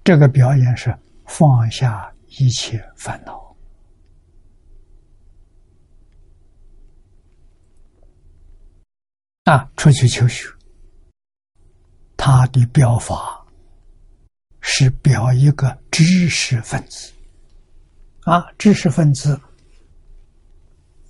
[0.03, 0.95] 这个表演是
[1.25, 3.55] 放下一切烦恼。
[9.45, 10.47] 啊，出去求学，
[12.25, 13.45] 他的表法
[14.61, 17.11] 是表一个知识分子。
[18.21, 19.37] 啊，知识分子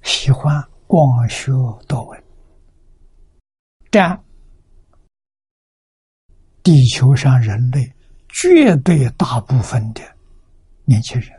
[0.01, 1.51] 喜欢广学
[1.88, 2.24] 多闻，
[3.91, 4.20] 占
[6.64, 7.93] 地球上人类
[8.28, 10.01] 绝对大部分的
[10.84, 11.30] 年轻人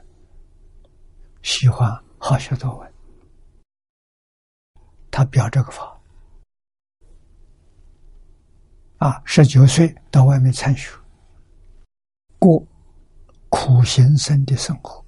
[1.42, 2.92] 喜欢好学多闻，
[5.10, 5.93] 他表这个法。
[9.04, 10.90] 啊，十九岁到外面参学，
[12.38, 12.66] 过
[13.50, 15.04] 苦行僧的生活，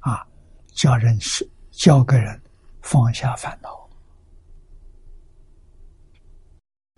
[0.00, 0.26] 啊，
[0.74, 2.38] 教人是教个人
[2.82, 3.88] 放下烦恼。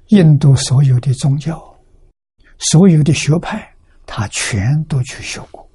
[0.09, 1.81] 印度所有的宗教，
[2.59, 3.73] 所有的学派，
[4.05, 5.71] 他全都去学过，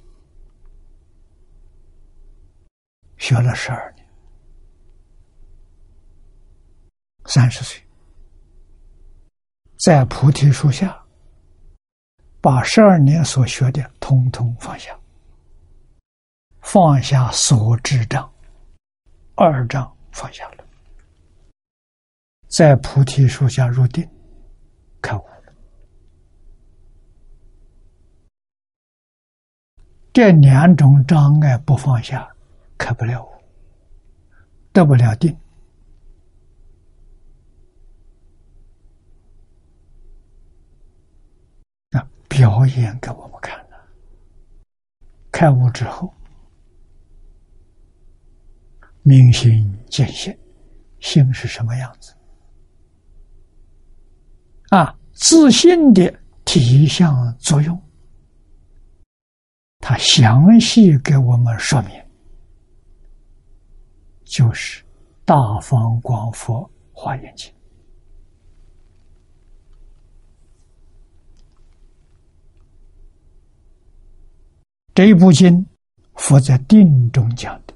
[3.16, 4.06] 学了十二年，
[7.24, 7.82] 三十岁。
[9.80, 10.94] 在菩提树下，
[12.38, 14.94] 把十二年所学的通通放下，
[16.60, 18.30] 放下所知障，
[19.34, 20.64] 二障放下了，
[22.48, 24.06] 在菩提树下入定，
[25.00, 25.52] 开悟了。
[30.12, 32.30] 这两种障碍不放下，
[32.76, 33.28] 开不了悟，
[34.74, 35.34] 得不了定。
[42.30, 43.76] 表演给我们看了。
[45.32, 46.14] 开悟之后，
[49.02, 50.34] 明心见性，
[51.00, 52.14] 心是什么样子？
[54.68, 57.76] 啊，自信的体相作用，
[59.80, 61.90] 他详细给我们说明，
[64.24, 64.82] 就是
[65.24, 67.52] 《大方广佛华严经》。
[74.92, 75.64] 这一部经，
[76.14, 77.74] 佛在定中讲的。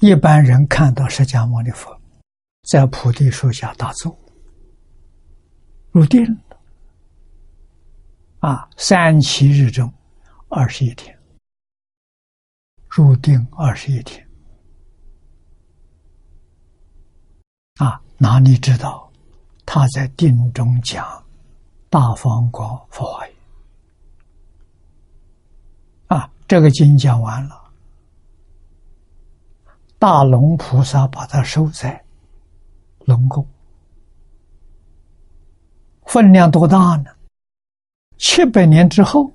[0.00, 1.98] 一般人看到释迦牟尼佛
[2.68, 4.18] 在菩提树下打坐
[5.92, 6.60] 入定了，
[8.40, 9.90] 啊，三七日中
[10.48, 11.16] 二十一天
[12.88, 14.28] 入定二十一天，
[17.76, 19.03] 啊，哪里知道？
[19.66, 21.04] 他在定中讲
[21.90, 23.34] 《大方广佛华严》
[26.16, 27.60] 啊，这个经讲完了，
[29.98, 32.04] 大龙菩萨把它收在
[33.06, 33.46] 龙宫，
[36.04, 37.10] 分量多大呢？
[38.18, 39.32] 七百年之后，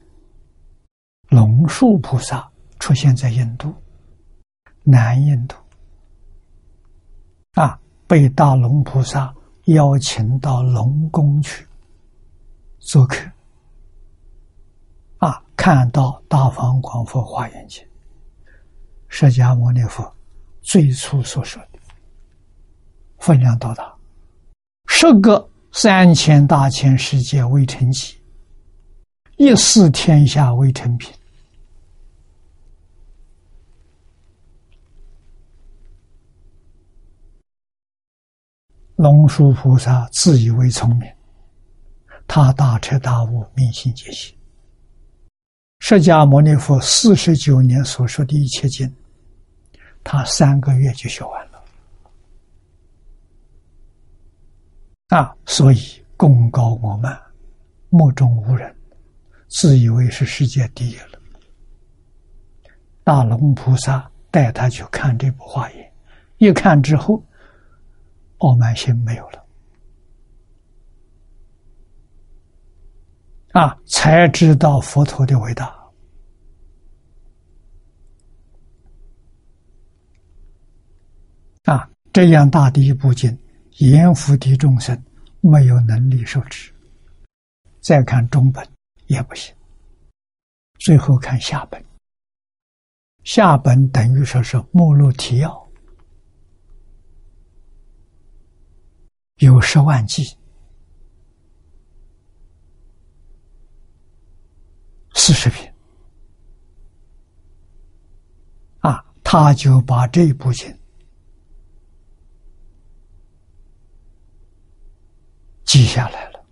[1.29, 2.49] 龙树菩萨
[2.79, 3.73] 出现在印度，
[4.83, 5.55] 南印度，
[7.53, 9.33] 啊，被大龙菩萨
[9.73, 11.65] 邀请到龙宫去
[12.79, 13.19] 做客。
[15.17, 17.83] 啊，看到《大方广佛华严经》，
[19.09, 20.09] 释迦牟尼佛
[20.61, 21.79] 最初所说的
[23.17, 23.93] 分量多大？
[24.87, 28.17] 十个三千大千世界未成器，
[29.37, 31.13] 一世天下未成品。
[38.99, 41.09] 龙树菩萨自以为聪明，
[42.27, 44.35] 他大彻大悟，明心见性。
[45.79, 48.93] 释迦牟尼佛四十九年所说的一切经，
[50.03, 51.63] 他三个月就学完了
[55.15, 55.33] 啊！
[55.45, 55.79] 所以
[56.17, 57.17] 功高我慢，
[57.87, 58.75] 目中无人，
[59.47, 61.17] 自以为是世界第一了。
[63.05, 65.93] 大龙菩萨带他去看这部华严，
[66.37, 67.23] 一看之后，
[68.39, 69.45] 傲慢心没有了。
[73.51, 75.75] 啊，才知道佛陀的伟大。
[81.63, 83.37] 啊，这样大的一部经，
[83.77, 84.99] 阎浮提众生
[85.41, 86.73] 没有能力受持。
[87.81, 88.67] 再看中本
[89.07, 89.53] 也不行，
[90.79, 91.83] 最后看下本。
[93.23, 95.68] 下本等于说是目录提要，
[99.39, 100.23] 有十万计。
[105.15, 105.75] 四十篇，
[108.79, 110.75] 啊，他就把这部经
[115.65, 116.45] 记下来了，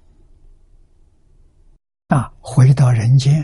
[2.10, 3.44] 啊，回到人间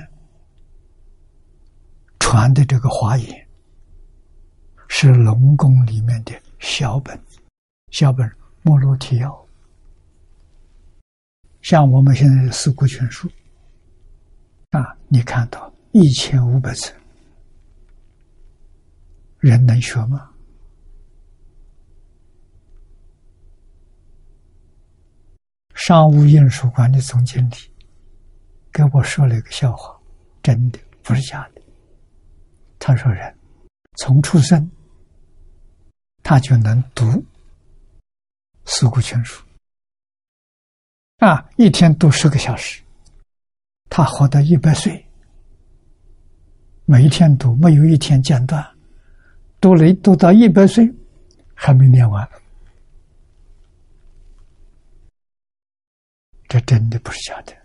[2.20, 3.50] 传的这个华严，
[4.88, 7.20] 是龙宫里面的小本，
[7.90, 8.30] 小本
[8.64, 9.48] 目录提要，
[11.62, 13.30] 像我们现在的四库全书。
[14.72, 16.92] 啊，你看到一千五百字，
[19.40, 20.30] 人能学吗？
[25.76, 27.56] 商务印书馆的总经理
[28.72, 30.00] 给我说了一个笑话，
[30.42, 31.62] 真的不是假的。
[32.80, 33.38] 他说：“人
[33.98, 34.72] 从出生，
[36.24, 37.06] 他就能读
[38.66, 39.44] 《四库全书》，
[41.28, 42.82] 啊，一天读十个小时。”
[43.90, 45.06] 他活到一百岁，
[46.86, 48.66] 每一天读，没有一天间断，
[49.62, 50.92] 读了读到一百岁，
[51.54, 52.28] 还没念完，
[56.48, 57.63] 这真的不是假的。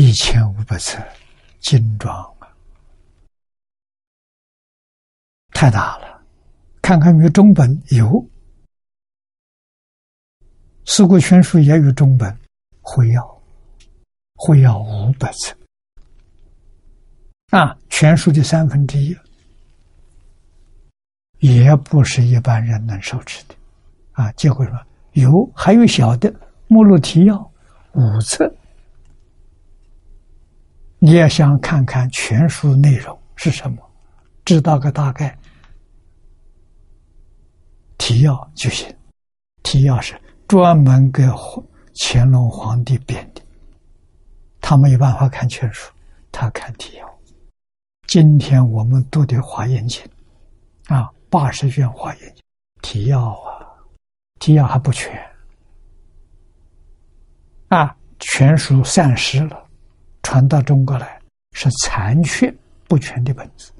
[0.00, 0.96] 一千五百册
[1.58, 2.46] 精装啊。
[5.50, 6.22] 太大了，
[6.80, 8.24] 看看有中本有，
[10.84, 12.32] 四库全书也有中本，
[12.80, 13.42] 会要，
[14.36, 15.56] 会要五百册，
[17.50, 19.16] 啊，全书的三分之一，
[21.40, 23.54] 也不是一般人能受持的，
[24.12, 24.80] 啊，结果说
[25.14, 26.32] 有，还有小的
[26.68, 27.52] 目录提要
[27.94, 28.48] 五册，
[30.98, 33.78] 你也想看看全书内容是什么，
[34.44, 35.36] 知道个大概。
[37.96, 38.92] 提要就行，
[39.62, 41.22] 提要是专门给
[41.94, 43.42] 乾隆皇帝编的，
[44.60, 45.92] 他没有办法看全书，
[46.32, 47.18] 他看提要。
[48.06, 50.02] 今天我们读的《华严经》，
[50.94, 52.36] 啊，八十卷《华严经》，
[52.80, 53.66] 提要啊，
[54.38, 55.20] 提要还不全，
[57.68, 59.67] 啊，全书散失了，
[60.28, 61.18] 传到中国来
[61.52, 62.54] 是残缺
[62.86, 63.72] 不全的本子，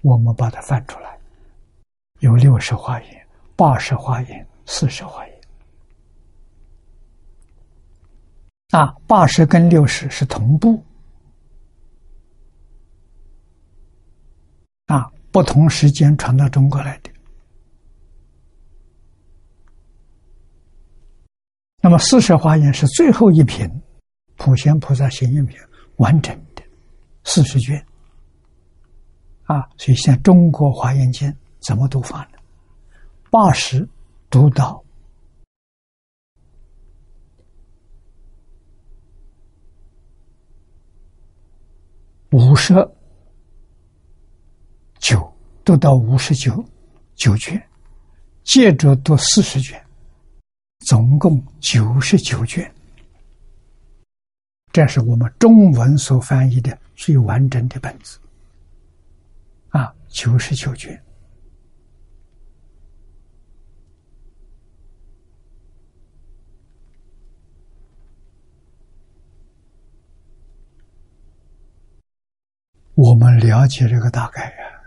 [0.00, 1.18] 我们把它翻出来，
[2.20, 3.26] 有六十华严。
[3.56, 5.40] 八十华严，四十华严，
[8.70, 10.82] 啊，八十跟六十是同步，
[14.86, 17.10] 啊，不同时间传到中国来的。
[21.82, 23.70] 那么四十华严是最后一品，
[24.42, 25.58] 普贤菩萨行愿品
[25.96, 26.62] 完整的
[27.24, 27.76] 四十卷，
[29.42, 32.38] 啊，所以现在中国华严经怎么读法呢？
[33.30, 33.86] 八十
[34.30, 34.82] 读到
[42.30, 42.72] 五十
[45.00, 45.30] 九，
[45.66, 46.64] 读到五十九
[47.14, 47.62] 九卷，
[48.42, 49.78] 接着读四十卷，
[50.86, 52.74] 总共九十九卷。
[54.72, 58.18] 这是我们中文所翻译的最完整的本子，
[59.70, 61.02] 啊，九十九卷。
[72.94, 74.82] 我们了解这个大概呀，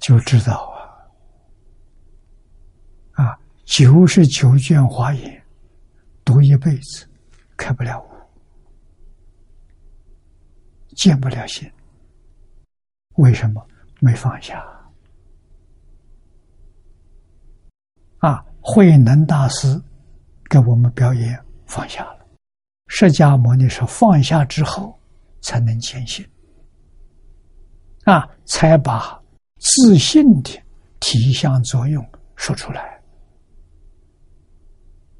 [0.00, 0.72] 就知道
[3.12, 5.42] 啊，啊，九十九卷华严，
[6.24, 7.06] 读一辈子，
[7.56, 8.13] 开不了悟，
[10.94, 11.70] 见不了心。
[13.16, 13.64] 为什么
[14.00, 14.64] 没放下？
[18.18, 19.80] 啊，慧能大师
[20.48, 22.26] 给我们表演放下了。
[22.86, 24.98] 释迦牟尼说：“放下之后，
[25.42, 26.26] 才能见性。”
[28.04, 29.20] 啊，才把
[29.58, 30.62] 自信的
[31.00, 33.00] 体相作用说出来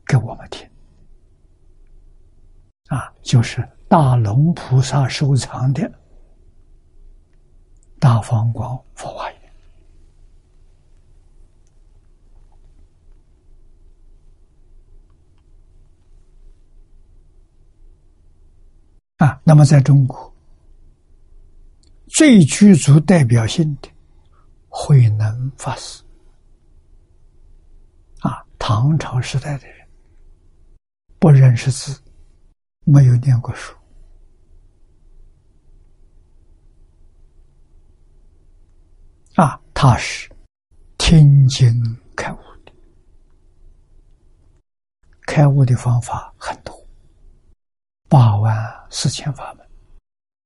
[0.06, 0.68] 给我们听。
[2.88, 5.90] 啊，就是大龙菩萨收藏的
[7.98, 9.40] 大方光佛华严。
[19.18, 20.32] 啊，那么在中国。
[22.08, 23.88] 最具足代表性的
[24.68, 26.02] 慧能法师
[28.20, 29.86] 啊，唐朝时代的人
[31.18, 32.00] 不认识字，
[32.84, 33.74] 没有念过书。
[39.36, 40.30] 啊，他是
[40.98, 41.68] 听经
[42.14, 42.72] 开悟的，
[45.26, 46.72] 开悟的方法很多，
[48.08, 48.54] 八万
[48.90, 49.68] 四千法门，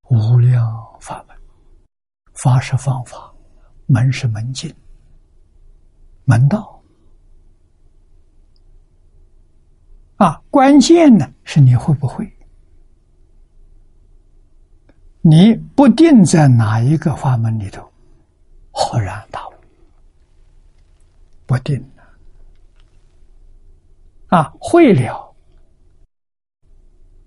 [0.08, 0.64] 无量
[1.00, 1.36] 法门。
[2.42, 3.34] 法是方法，
[3.86, 4.74] 门是门径，
[6.24, 6.77] 门道。
[10.18, 10.42] 啊！
[10.50, 12.30] 关键呢是你会不会？
[15.20, 17.88] 你不定在哪一个法门里头，
[18.72, 19.52] 豁然大悟，
[21.46, 21.82] 不定
[24.28, 24.52] 啊！
[24.58, 25.34] 会了，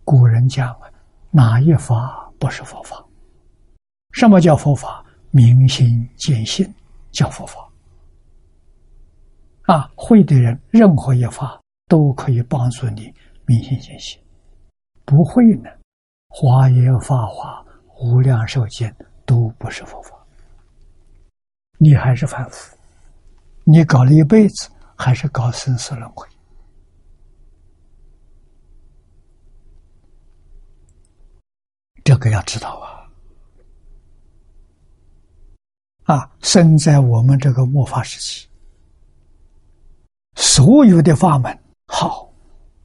[0.03, 0.91] 古人讲啊，
[1.29, 3.03] 哪一法不是佛法？
[4.11, 5.05] 什么叫佛法？
[5.29, 6.69] 明心见性
[7.11, 7.69] 叫佛法。
[9.61, 11.60] 啊，会的人，任何一法
[11.91, 13.13] 都可以帮助你
[13.45, 14.17] 明心见性；
[15.03, 15.69] 不会呢，
[16.29, 17.61] 华严、法华、
[17.99, 18.89] 无量寿经
[19.25, 20.17] 都不是佛法。
[21.77, 22.77] 你还是凡夫，
[23.65, 26.25] 你搞了一辈子，还是搞生死轮回。
[32.05, 32.69] 这个要知道
[36.05, 36.15] 啊。
[36.15, 38.47] 啊，生在我们这个末法时期，
[40.37, 41.59] 所有的法门
[42.01, 42.27] 好，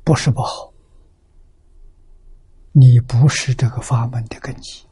[0.04, 0.70] 不是不好。
[2.72, 4.84] 你不是这个法门的根基，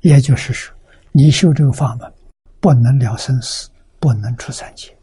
[0.00, 0.74] 也就是说，
[1.12, 2.10] 你修这个法门，
[2.60, 3.68] 不能了生死，
[4.00, 4.96] 不能出三界。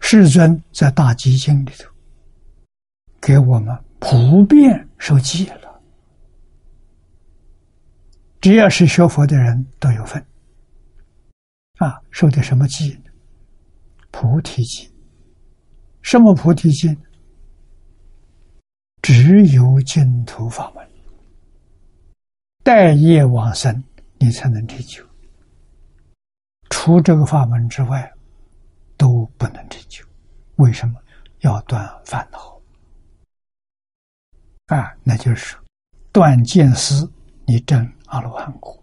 [0.00, 1.90] 世尊在大集经里头。
[3.20, 5.71] 给我们普遍受记了，
[8.42, 10.20] 只要是学佛的人都有份，
[11.78, 12.98] 啊，受的什么记？
[14.10, 14.90] 菩提记，
[16.02, 16.94] 什么菩提记？
[19.00, 20.84] 只有净土法门，
[22.64, 23.82] 待业往生，
[24.18, 25.06] 你才能成就。
[26.68, 28.12] 除这个法门之外，
[28.96, 30.04] 都不能成就。
[30.56, 31.00] 为什么？
[31.42, 32.60] 要断烦恼。
[34.66, 35.56] 啊，那就是
[36.10, 37.08] 断见思，
[37.46, 38.78] 你证阿罗汉果；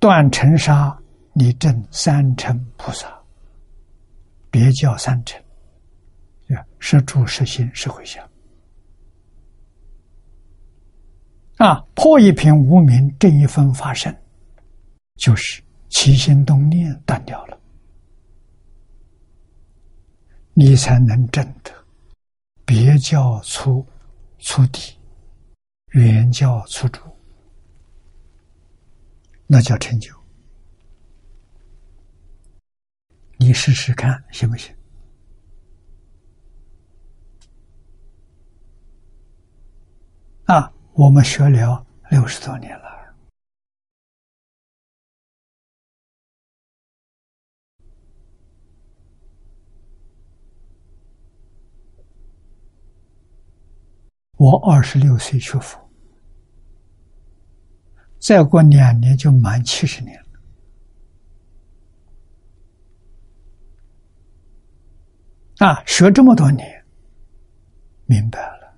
[0.00, 0.98] 断尘沙，
[1.34, 3.06] 你证三乘菩萨。
[4.50, 5.38] 别叫三乘，
[6.48, 8.26] 啊，是住、是心、是回向。
[11.58, 14.16] 啊，破一品无名，正一分发生，
[15.16, 17.60] 就是起心动念断掉了，
[20.54, 21.70] 你才能证得。
[22.64, 23.86] 别教出
[24.38, 24.97] 出底，
[25.90, 27.00] 原教出主，
[29.46, 30.14] 那叫成就。
[33.38, 34.74] 你试试看行不行？
[40.44, 42.97] 啊，我们学了六十多年了。
[54.38, 55.78] 我二十六岁学佛，
[58.20, 60.16] 再过两年就满七十年
[65.58, 65.66] 了。
[65.66, 66.84] 啊，学这么多年，
[68.06, 68.72] 明白了，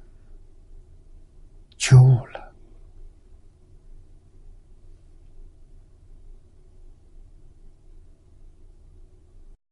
[1.77, 2.55] 觉悟了。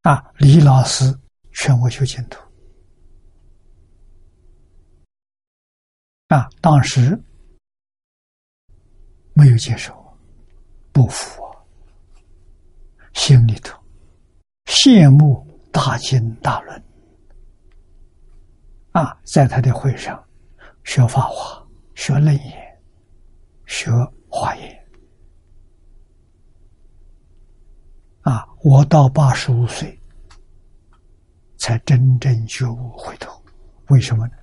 [0.02, 1.18] 啊，李老师
[1.52, 2.47] 劝我修净土。
[6.28, 7.18] 啊，当时
[9.32, 9.94] 没有接受，
[10.92, 11.42] 不服，
[13.14, 13.78] 心里头
[14.66, 16.84] 羡慕大经大论
[18.92, 20.22] 啊，在他的会上
[20.84, 22.80] 学法华、学楞严、
[23.64, 23.90] 学
[24.28, 24.86] 华严
[28.20, 29.98] 啊，我到八十五岁
[31.56, 33.42] 才真正觉悟回头，
[33.88, 34.34] 为什么呢？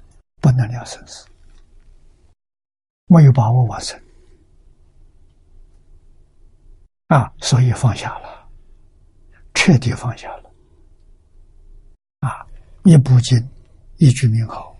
[0.41, 1.27] 不能了生死。
[3.07, 3.99] 没有把握完成
[7.07, 8.49] 啊，所以放下了，
[9.53, 10.51] 彻底放下了
[12.19, 12.45] 啊！
[12.83, 13.37] 一部经，
[13.97, 14.75] 一句名号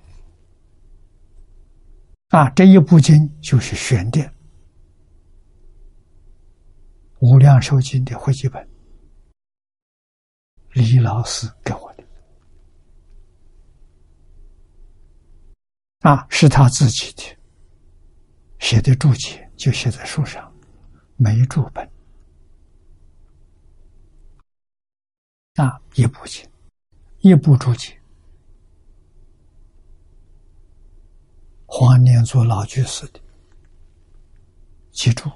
[2.30, 2.49] 啊！
[2.49, 4.34] 这一部经就是玄殿
[7.19, 8.67] 无量寿经的汇集本，
[10.73, 12.03] 李老师给我的
[15.99, 17.34] 啊，是他自己的。
[18.66, 20.51] 写的注解就写在书上，
[21.18, 21.88] 没注本
[25.53, 26.43] 啊，一部经，
[27.20, 27.95] 一部注解。
[31.68, 33.20] 黄念祖老居士的，
[34.93, 35.32] 记住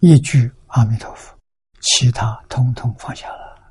[0.00, 1.38] 一句阿弥陀佛，
[1.82, 3.70] 其他统统放下了。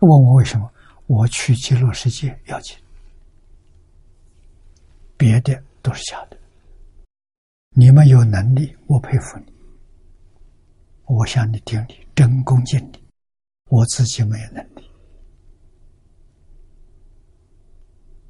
[0.00, 0.70] 问我为什么？
[1.06, 2.76] 我去极乐世界要紧，
[5.16, 6.38] 别的都是假的。
[7.76, 9.52] 你们有能力，我佩服你，
[11.06, 13.04] 我向你顶礼，真恭敬你。
[13.68, 14.88] 我自己没有能力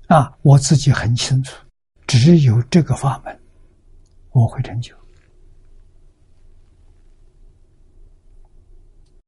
[0.07, 1.62] 啊，我自己很清楚，
[2.07, 3.38] 只有这个法门，
[4.30, 4.97] 我会成就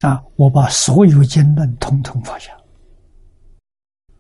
[0.00, 0.24] 啊！
[0.36, 2.56] 我把所有经论统统放下，《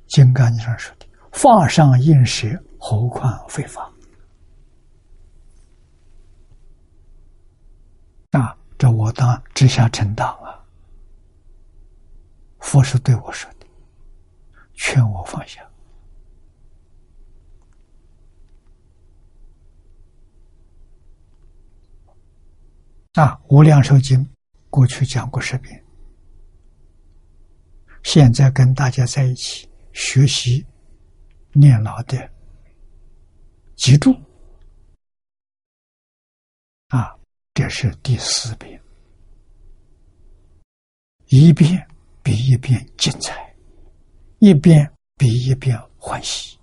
[0.08, 3.90] 金刚经》上说的“法上应舍，何况非法”。
[8.38, 10.62] 啊，这我当直下承担啊！
[12.58, 13.66] 佛是对我说的，
[14.74, 15.62] 劝我放下。
[23.14, 24.22] 啊，《无量寿经》
[24.68, 25.82] 过去讲过十遍，
[28.02, 30.66] 现在跟大家在一起学习
[31.52, 32.30] 念老的，
[33.76, 34.14] 记住
[36.88, 37.16] 啊。
[37.56, 38.78] 这是第四遍，
[41.28, 41.88] 一遍
[42.22, 43.56] 比一遍精彩，
[44.40, 46.58] 一遍比一遍欢喜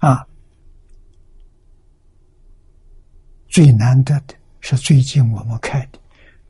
[0.00, 0.28] 啊！
[3.48, 5.98] 最难得的是最近我们开的，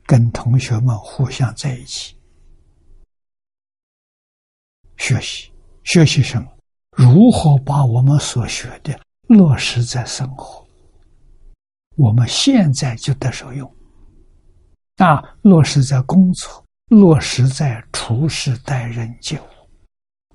[0.05, 2.13] 跟同学们互相在一起
[4.97, 5.49] 学习。
[5.83, 6.47] 学习什么？
[6.97, 10.65] 如何把我们所学的落实在生活？
[11.95, 13.69] 我们现在就得受用。
[14.97, 19.45] 那，落实在工作，落实在处事待人接物，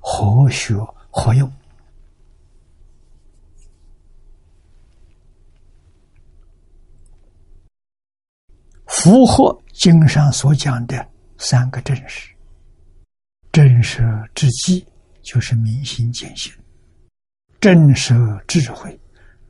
[0.00, 0.74] 何学
[1.10, 1.50] 何用？
[8.86, 11.06] 符合经上所讲的
[11.38, 12.34] 三个正实：
[13.52, 14.02] 正实
[14.34, 14.84] 之机。
[15.26, 16.52] 就是明心见性，
[17.60, 18.96] 震慑智慧，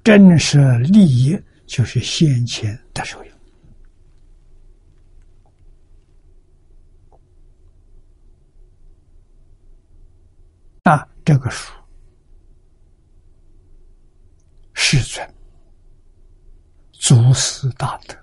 [0.03, 3.33] 震慑利益，就是先前的受用。
[10.85, 11.74] 啊，这个书，
[14.72, 15.35] 世尊
[16.93, 18.16] 祖师大德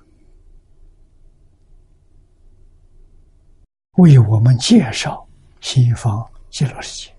[3.97, 5.23] 为我们介绍
[5.61, 7.12] 西方极乐世界。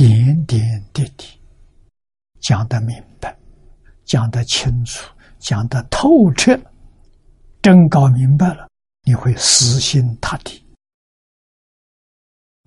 [0.00, 1.26] 点点滴滴
[2.40, 3.38] 讲得明白，
[4.06, 6.58] 讲得清楚，讲得透彻，
[7.60, 8.66] 真搞明白了，
[9.02, 10.64] 你会死心塌地。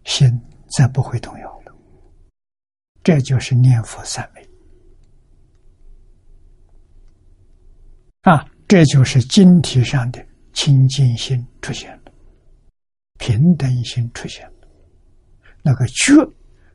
[0.06, 0.30] 心
[0.78, 1.76] 再不会动摇了。
[3.04, 4.48] 这就是念佛三昧
[8.22, 8.48] 啊！
[8.68, 10.24] 这就是经体上的
[10.54, 12.12] 清净心出现了，
[13.18, 14.68] 平等心出现了，
[15.64, 16.14] 那个觉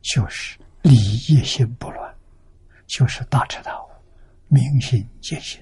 [0.02, 0.94] 就是理
[1.28, 2.14] 业心不乱，
[2.86, 3.88] 就是大彻大悟、
[4.48, 5.60] 明心见性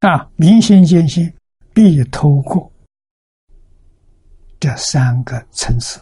[0.00, 0.30] 啊！
[0.36, 1.32] 明心见性
[1.74, 2.70] 必透过
[4.60, 6.00] 这三个层次。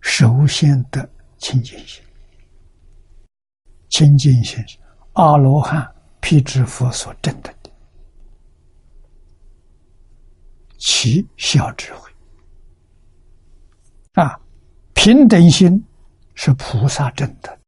[0.00, 1.08] 首先的
[1.38, 2.02] 清净心，
[3.90, 4.78] 清净心是
[5.12, 5.88] 阿罗汉
[6.20, 7.54] 辟支佛所证的，
[10.78, 12.11] 其小智慧，
[15.04, 15.84] 平等心
[16.36, 17.58] 是菩萨证的，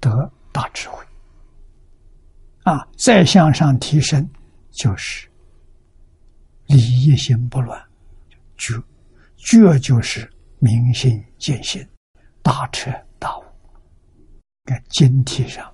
[0.00, 1.06] 得大智慧
[2.64, 4.28] 啊，再向上提升
[4.72, 5.28] 就是
[6.66, 7.80] 理业心不乱，
[8.56, 8.74] 觉
[9.36, 10.28] 觉就是。
[10.60, 11.88] 明心见性，
[12.42, 13.44] 大彻大悟。
[14.64, 15.72] 在经体上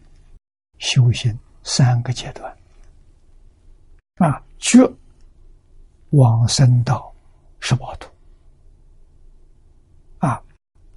[0.78, 2.54] 修行三个阶段
[4.16, 4.78] 啊，觉
[6.10, 7.10] 往生到
[7.60, 8.06] 十八度，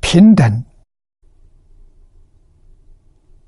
[0.09, 0.63] 平等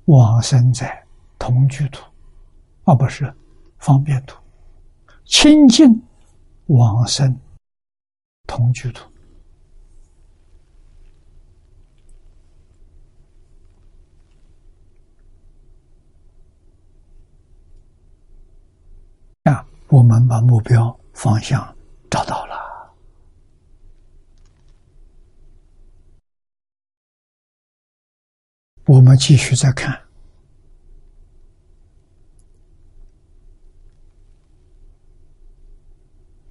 [0.04, 1.06] 往生在
[1.38, 2.04] 同居土，
[2.84, 3.34] 而不是
[3.78, 4.36] 方便土，
[5.24, 6.02] 清净
[6.66, 7.34] 往生
[8.46, 9.08] 同居土。
[19.88, 21.74] 我们把目标方向
[22.08, 22.69] 找到了，
[28.90, 29.94] 我们继续再看《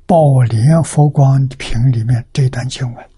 [0.05, 3.09] 宝莲佛光瓶》里面这段经文：“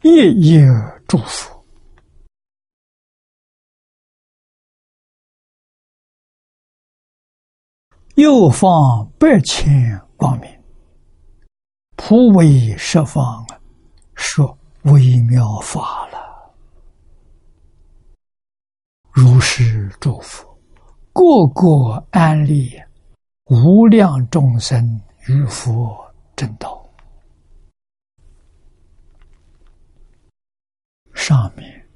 [0.00, 0.66] 夜夜
[1.06, 1.62] 祝福。”
[8.16, 10.50] 又放百千光明，
[11.94, 13.46] 普为十方
[14.14, 14.58] 说
[14.90, 16.18] 微妙法了。
[19.10, 20.46] 如是祝福，
[21.12, 22.70] 个个安利，
[23.46, 25.96] 无量众生与佛
[26.36, 26.84] 正道。
[31.14, 31.86] 上面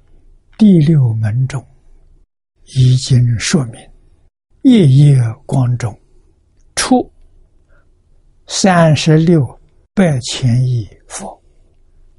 [0.57, 1.65] 第六门中
[2.75, 3.79] 已经说明，
[4.63, 5.15] 夜夜
[5.45, 5.97] 光中。
[6.75, 7.09] 出
[8.47, 9.47] 三十六
[9.93, 11.41] 百千亿佛，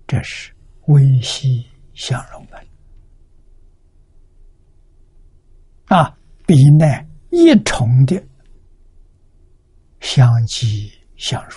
[0.07, 0.54] 这是
[0.87, 2.61] 微细相融门
[5.87, 6.17] 啊，
[6.47, 8.23] 比那一重的
[10.01, 11.57] 相继相入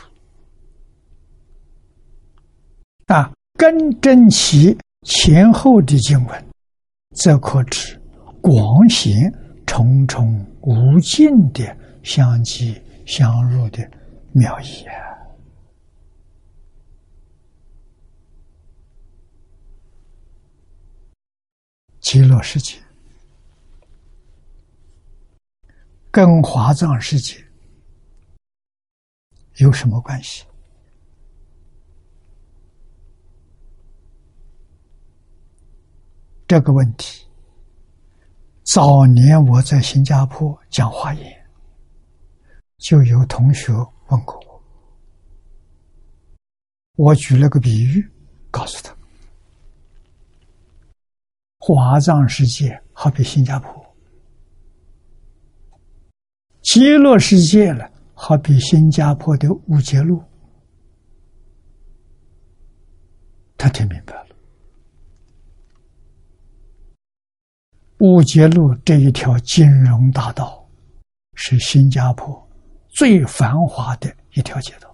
[3.08, 6.46] 啊，更正其前后的经文，
[7.16, 8.00] 则可知
[8.42, 9.32] 广显
[9.66, 12.76] 重重无尽的相继。
[13.08, 13.90] 相入的
[14.34, 15.07] 妙意啊！
[22.10, 22.80] 极乐世界
[26.10, 27.36] 跟华藏世界
[29.56, 30.46] 有什么关系？
[36.48, 37.28] 这个问题，
[38.64, 41.46] 早年我在新加坡讲华严。
[42.78, 43.74] 就有同学
[44.08, 44.64] 问过我，
[46.96, 48.10] 我举了个比喻，
[48.50, 48.97] 告诉他：
[51.68, 53.94] 华藏世界好比新加坡，
[56.62, 60.24] 极乐世界了好比新加坡的五节路。
[63.58, 64.28] 他听明白了，
[67.98, 70.66] 五节路这一条金融大道
[71.34, 72.48] 是新加坡。
[72.88, 74.88] 最繁华的一条街道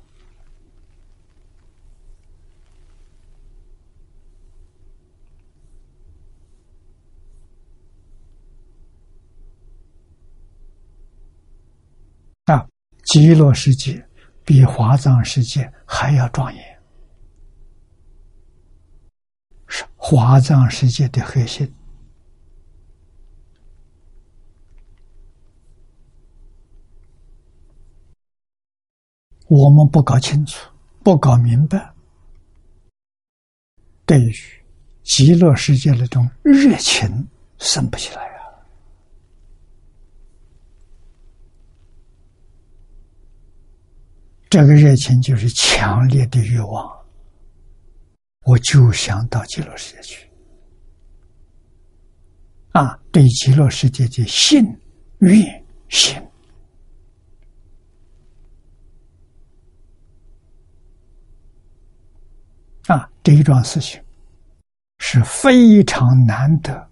[12.46, 12.68] 啊！
[13.04, 14.04] 极乐世界
[14.44, 16.82] 比华藏世界还要庄严，
[19.68, 21.72] 是华藏世界的核心。
[29.48, 30.72] 我们不搞清楚，
[31.04, 31.94] 不搞明白，
[34.06, 34.34] 对于
[35.04, 37.28] 极乐世界那种热情
[37.60, 38.34] 生不起来啊！
[44.54, 46.88] 这个热情就是强烈的欲望，
[48.46, 50.30] 我就想到极乐世界去。
[52.74, 54.64] 啊，对极乐世界的信
[55.22, 56.24] 愿行
[62.86, 64.00] 啊，这一桩事情
[65.00, 66.88] 是非常难得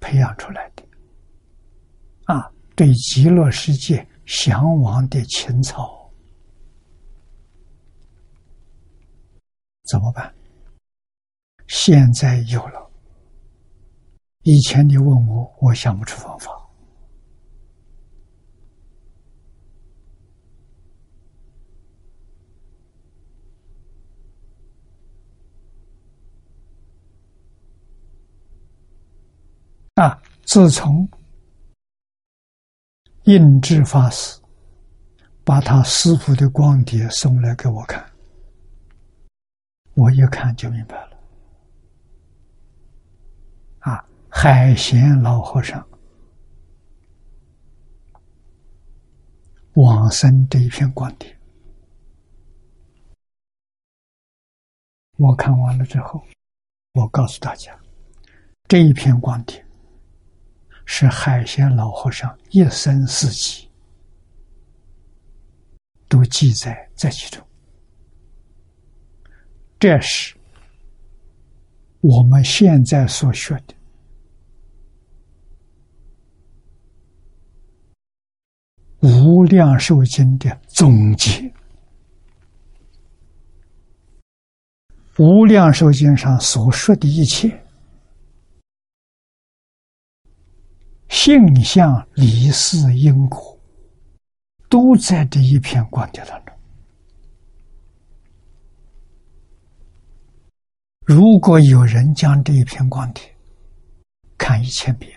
[0.00, 0.82] 培养出来的。
[2.24, 6.01] 啊，对极乐世界向往的情操，
[9.92, 10.34] 怎么办？
[11.66, 12.90] 现在有了。
[14.40, 16.50] 以前你问我，我想不出方法。
[29.96, 31.06] 啊，自从
[33.24, 34.40] 印智法师
[35.44, 38.11] 把他师傅的光碟送来给我看，
[39.94, 41.18] 我一看就明白了。
[43.80, 44.04] 啊。
[44.34, 45.86] 海贤老和尚
[49.74, 51.38] 往生这一篇光点，
[55.18, 56.24] 我看完了之后，
[56.94, 57.78] 我告诉大家，
[58.66, 59.64] 这一篇光点
[60.86, 63.70] 是海贤老和尚一生事迹
[66.08, 67.46] 都记载在其中，
[69.82, 70.36] 这是
[72.02, 73.74] 我们现在所学的。
[79.00, 81.52] 无量寿经的总结，
[85.18, 87.60] 无量寿经上所说的一切
[91.08, 93.58] 性相、理事、因果，
[94.68, 96.51] 都在这一篇观点当中。
[101.12, 103.28] 如果有人将这一篇观点
[104.38, 105.12] 看一千遍，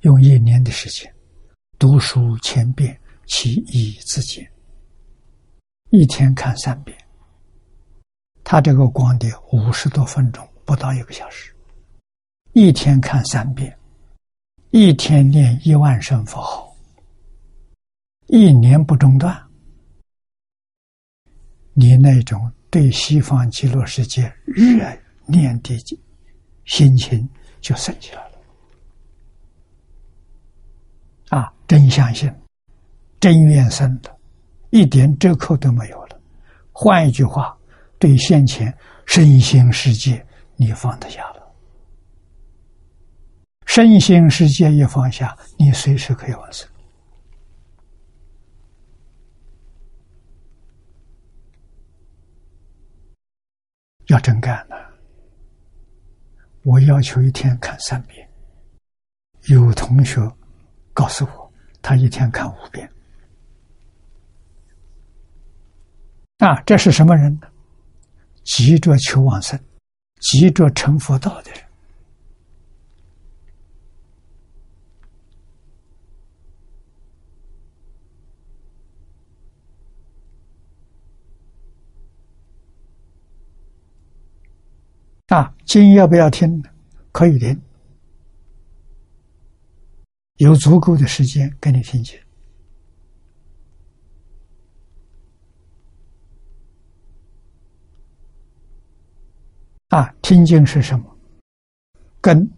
[0.00, 1.14] 用一年的时间。
[1.78, 4.50] 读书千遍，其义自见。
[5.90, 6.96] 一天看三遍，
[8.42, 11.54] 他这个光碟五十多分钟，不到一个小时。
[12.54, 13.78] 一天看三遍，
[14.70, 16.74] 一天念一万声佛号，
[18.28, 19.38] 一年不中断，
[21.74, 24.86] 你那种对西方极乐世界热
[25.26, 25.76] 念的
[26.64, 27.28] 心情
[27.60, 28.32] 就升起来了。
[31.30, 32.32] 啊，真相信，
[33.18, 34.16] 真愿生的，
[34.70, 36.20] 一点折扣都没有了。
[36.72, 37.56] 换一句话，
[37.98, 40.24] 对现前身心世界，
[40.56, 41.42] 你放得下了。
[43.64, 46.68] 身心世界一放下，你随时可以往生。
[54.06, 54.76] 要真干呢，
[56.62, 58.28] 我要求一天看三遍。
[59.48, 60.20] 有同学。
[60.92, 61.52] 告诉我，
[61.82, 62.90] 他一天看五遍。
[66.38, 67.46] 啊，这是什么人呢？
[68.44, 69.60] 急着求往生、
[70.22, 71.65] 急着成佛道的人。
[85.36, 86.64] 啊，经要不要听？
[87.12, 87.60] 可以听。
[90.36, 92.18] 有足够的时间跟你听经
[99.88, 100.10] 啊！
[100.22, 101.04] 听经是什么？
[102.22, 102.50] 跟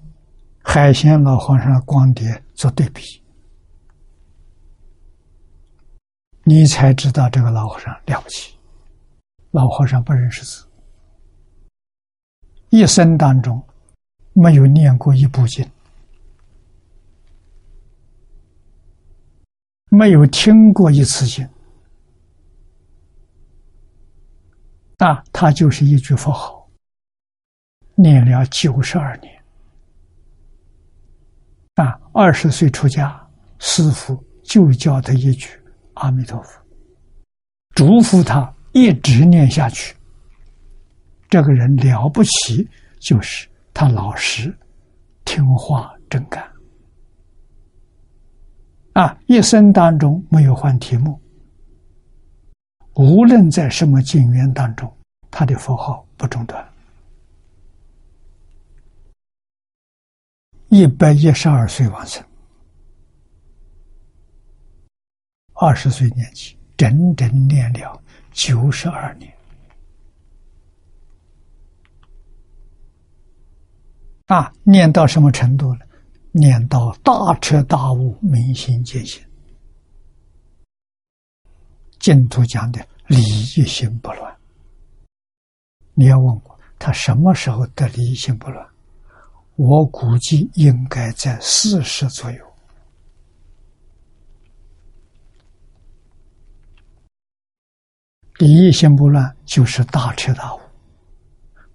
[0.62, 3.02] 海鲜老和尚的光碟做对比，
[6.44, 8.56] 你才知道这个老和尚了不起。
[9.50, 10.67] 老和尚不认识字，
[12.70, 13.62] 一生当中
[14.32, 15.68] 没有念过一部经。
[19.90, 21.48] 没有听过一次经，
[24.98, 26.68] 那他就是一句佛号，
[27.94, 29.34] 念了九十二年。
[31.76, 33.18] 啊，二十岁出家，
[33.58, 35.48] 师傅就教他一句
[35.94, 36.60] 阿弥陀佛，
[37.74, 39.96] 嘱咐他一直念下去。
[41.28, 42.68] 这个人了不起，
[42.98, 44.56] 就是他老实、
[45.24, 46.42] 听话、真干。
[48.94, 51.20] 啊，一生当中没有换题目，
[52.94, 54.92] 无论在什么境缘当中，
[55.30, 56.66] 他的佛号不中断。
[60.68, 62.24] 一百一十二岁往生，
[65.54, 68.02] 二十岁年纪，整整念了
[68.32, 69.32] 九十二年。
[74.28, 75.80] 啊，念到什么程度呢？
[76.32, 79.24] 念到大彻大悟、明心见性。
[81.98, 84.36] 净土讲的理一心不乱。
[85.94, 88.68] 你要问我，他什么时候得理一心不乱？
[89.56, 92.46] 我估计应该在四十左右。
[98.36, 100.60] 理一心不乱，就是大彻大悟。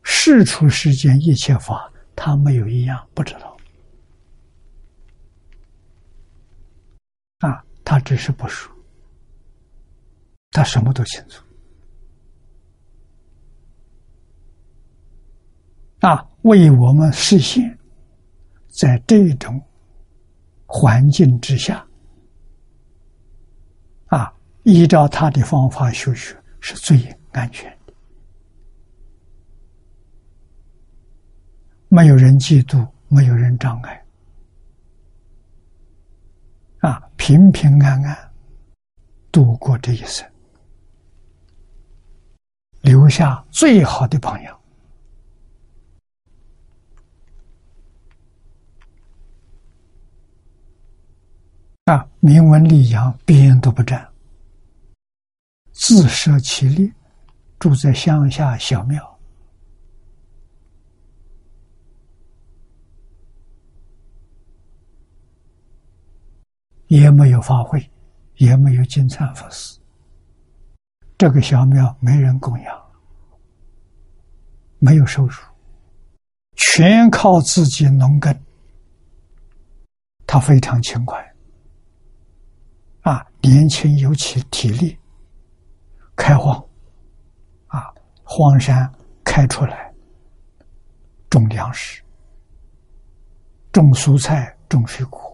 [0.03, 1.89] 事出世间一切法。
[2.15, 3.57] 他没有一样不知道，
[7.39, 8.73] 啊，他只是不说，
[10.51, 11.43] 他什么都清楚，
[15.99, 17.77] 啊，为我们实现，
[18.67, 19.61] 在这种
[20.65, 21.85] 环境之下，
[24.07, 24.33] 啊，
[24.63, 26.97] 依照他的方法修学是最
[27.31, 27.75] 安全。
[31.95, 34.03] 没有人嫉妒，没有人障碍，
[36.79, 38.31] 啊，平平安安
[39.31, 40.27] 度过这一生，
[42.81, 44.59] 留下最好的榜样。
[51.85, 54.03] 啊，名闻利养，边都不沾，
[55.71, 56.91] 自舍其力，
[57.59, 59.12] 住在乡下小庙。
[66.93, 67.89] 也没有法会，
[68.35, 69.79] 也没有金忏法师。
[71.17, 72.81] 这个小庙没人供养，
[74.77, 75.33] 没有收入，
[76.55, 78.31] 全靠自己农耕。
[80.27, 81.19] 他非常勤快，
[83.01, 84.95] 啊，年轻有起体力，
[86.15, 86.63] 开荒，
[87.69, 87.91] 啊，
[88.23, 88.87] 荒山
[89.23, 89.91] 开出来，
[91.27, 92.03] 种粮食，
[93.71, 95.32] 种蔬菜，种水果。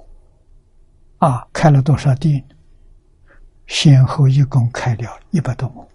[1.20, 2.44] 啊，开了多少店？
[3.68, 5.88] 先后一共开了一百多亩。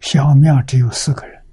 [0.00, 1.44] 小庙只有四个人，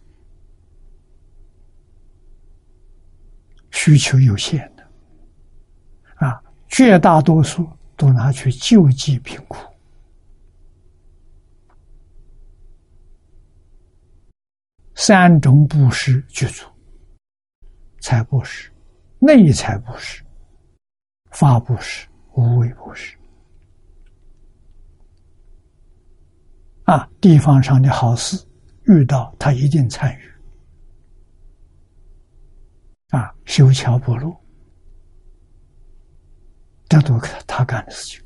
[3.71, 4.87] 需求有限的，
[6.15, 9.57] 啊，绝大多数都拿去救济贫苦。
[14.95, 16.65] 三种布施具足：
[17.99, 18.71] 财布施、
[19.19, 20.23] 内财布施。
[21.31, 23.15] 法布施、无为布施，
[26.85, 28.43] 啊，地方上的好事
[28.85, 30.31] 遇到他一定参与，
[33.09, 34.35] 啊，修桥补路，
[36.87, 38.25] 这都是他干的事情，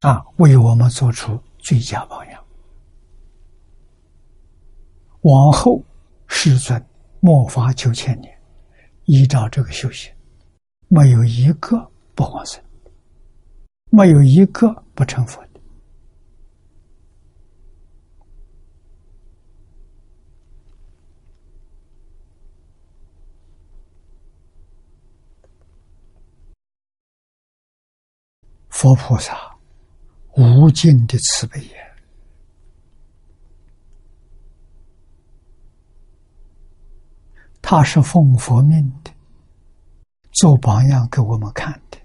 [0.00, 2.44] 啊，为我们做出最佳榜样，
[5.20, 5.80] 往后
[6.26, 6.84] 世尊。
[7.26, 8.32] 末法九千年，
[9.06, 10.14] 依照这个修行，
[10.86, 12.62] 没有一个不往生，
[13.90, 15.60] 没有一个不成佛的。
[28.68, 29.36] 佛菩萨
[30.36, 31.85] 无尽的慈悲也。
[37.68, 39.10] 他是奉佛命的，
[40.30, 41.98] 做榜样给我们看的。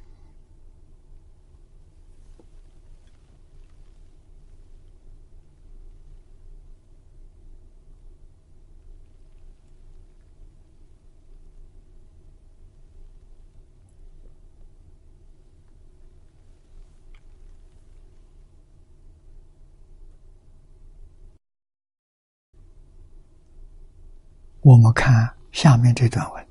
[24.62, 25.41] 我们看。
[25.52, 26.48] 下面这段文，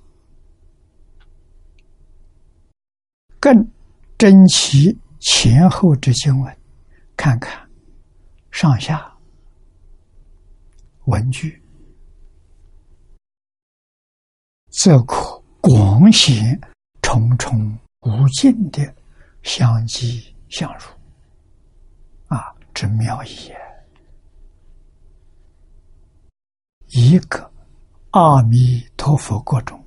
[3.40, 3.70] 更
[4.18, 6.58] 珍惜前后之经文，
[7.16, 7.68] 看看
[8.50, 9.10] 上下
[11.06, 11.62] 文句，
[14.68, 16.60] 则可广显
[17.00, 18.94] 重重无尽的
[19.42, 20.84] 相继相入，
[22.26, 23.58] 啊，之妙也，
[26.88, 27.50] 一个。
[28.12, 29.80] 阿弥陀佛国中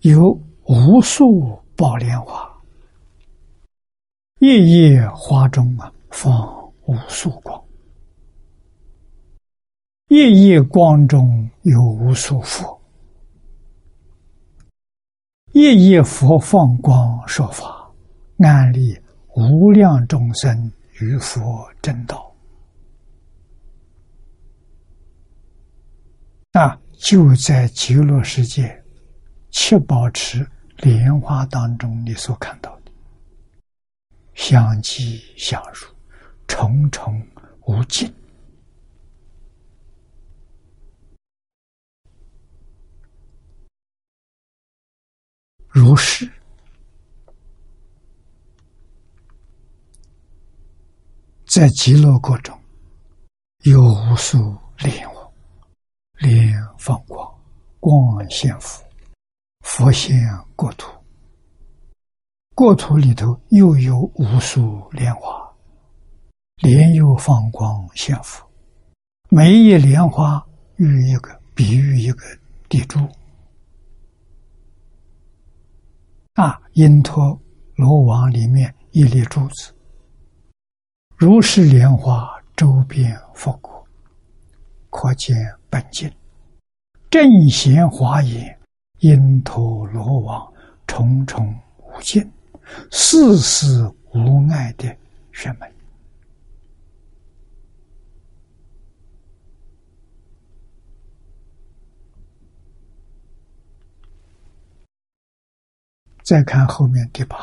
[0.00, 0.30] 有
[0.64, 2.50] 无数宝莲花，
[4.38, 7.62] 夜夜花中啊放无数光，
[10.08, 12.80] 夜夜光中有无数佛，
[15.52, 17.86] 夜夜佛放光说法，
[18.38, 18.98] 安利
[19.36, 22.32] 无量众生于佛正道。
[26.52, 28.80] 啊，就在极乐世界
[29.50, 32.92] 七宝池莲花当中，你所看到的
[34.34, 35.88] 相继相入，
[36.46, 37.20] 重重
[37.66, 38.14] 无尽。
[45.66, 46.30] 如是，
[51.46, 52.56] 在极乐国中，
[53.64, 55.32] 有无数莲王，
[56.18, 57.32] 莲放光，
[57.78, 58.82] 光现佛，
[59.60, 60.18] 佛现
[60.56, 60.90] 国土。
[62.56, 65.48] 国土里头又有无数莲花，
[66.56, 68.44] 莲又放光现佛。
[69.28, 70.44] 每一莲花
[70.74, 72.24] 喻一个，比喻一个
[72.68, 72.98] 地主。
[76.34, 77.40] 啊，因陀
[77.76, 79.72] 罗网里面一粒珠子，
[81.16, 83.86] 如是莲花周边佛国，
[84.90, 85.36] 可见
[85.70, 86.12] 本经
[87.12, 88.58] 正贤华严，
[89.00, 90.50] 因陀罗网
[90.86, 92.26] 重重无尽，
[92.90, 93.66] 世事
[94.14, 94.96] 无碍的
[95.30, 95.70] 学门。
[106.22, 107.36] 再看后面第八，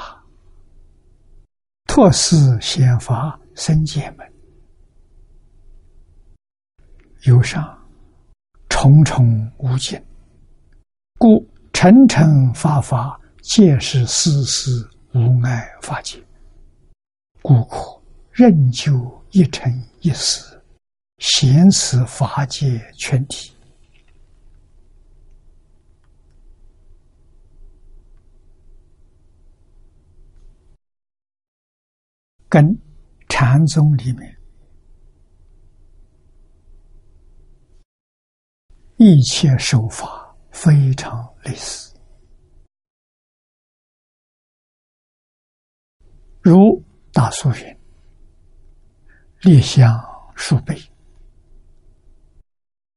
[1.85, 4.33] 托寺显法生界门，
[7.21, 7.78] 有上
[8.81, 10.01] 重重无尽，
[11.17, 16.17] 故层层法法皆是丝丝无碍法界，
[17.41, 18.01] 故可
[18.31, 19.69] 任就一尘
[19.99, 20.41] 一世，
[21.17, 23.51] 显此法界全体。
[32.47, 32.73] 跟
[33.27, 34.38] 禅宗里面
[39.01, 41.95] 一切手法非常类似，
[46.41, 47.79] 如大素云
[49.39, 49.97] ：“列香
[50.35, 50.77] 数倍，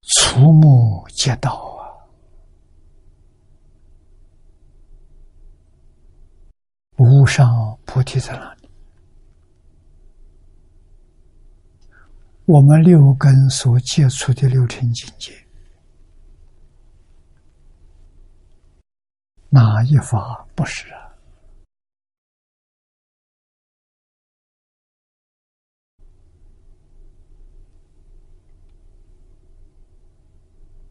[0.02, 1.86] 触目皆道啊！
[6.96, 8.68] 无上菩提在哪里？”
[12.46, 15.41] 我们六根所接触的六尘境界，
[19.54, 21.12] 哪一法不是啊？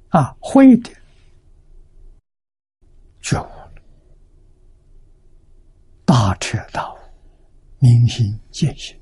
[0.09, 0.91] 啊，会的
[3.19, 3.71] 觉悟了，
[6.05, 6.97] 大彻大悟，
[7.79, 8.95] 明心见性；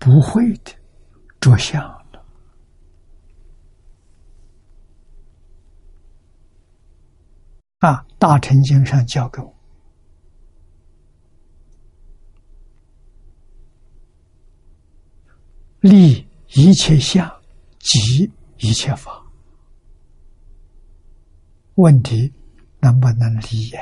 [0.00, 0.72] 不会的。
[1.40, 2.26] 着相了
[7.80, 8.06] 啊！
[8.18, 9.54] 大乘经上教给我，
[15.80, 17.26] 立一切相，
[17.78, 19.22] 即一切法。
[21.76, 22.30] 问题
[22.80, 23.80] 能不能立呀？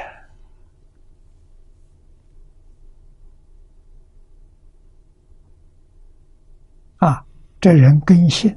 [6.99, 7.27] 啊！
[7.61, 8.57] 这人根性，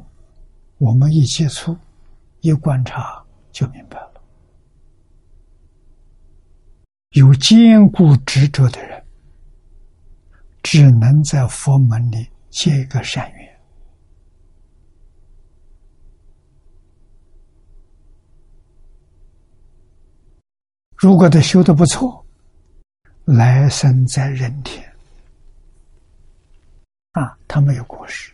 [0.78, 1.76] 我们一接触、
[2.42, 4.11] 一观察就明白了。
[7.12, 9.04] 有坚固执着的人，
[10.64, 13.60] 只能在佛门里结一个善缘。
[20.96, 22.26] 如果他修的不错，
[23.26, 24.90] 来生在人天，
[27.12, 28.32] 啊，他没有过失。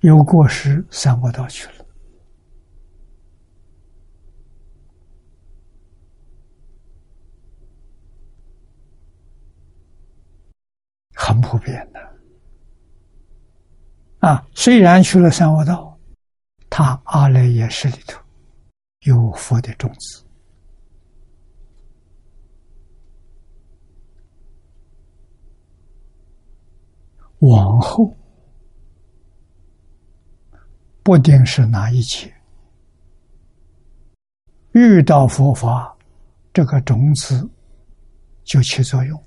[0.00, 1.83] 有过失，三恶道去了，
[11.34, 12.00] 很普遍的。
[14.20, 15.98] 啊，虽然去了三恶道，
[16.70, 18.20] 他阿赖耶识里头
[19.00, 20.24] 有佛的种子，
[27.40, 28.16] 往后。
[31.02, 32.32] 不定是哪一切，
[34.72, 35.94] 遇到佛法，
[36.50, 37.46] 这个种子
[38.42, 39.22] 就起作用。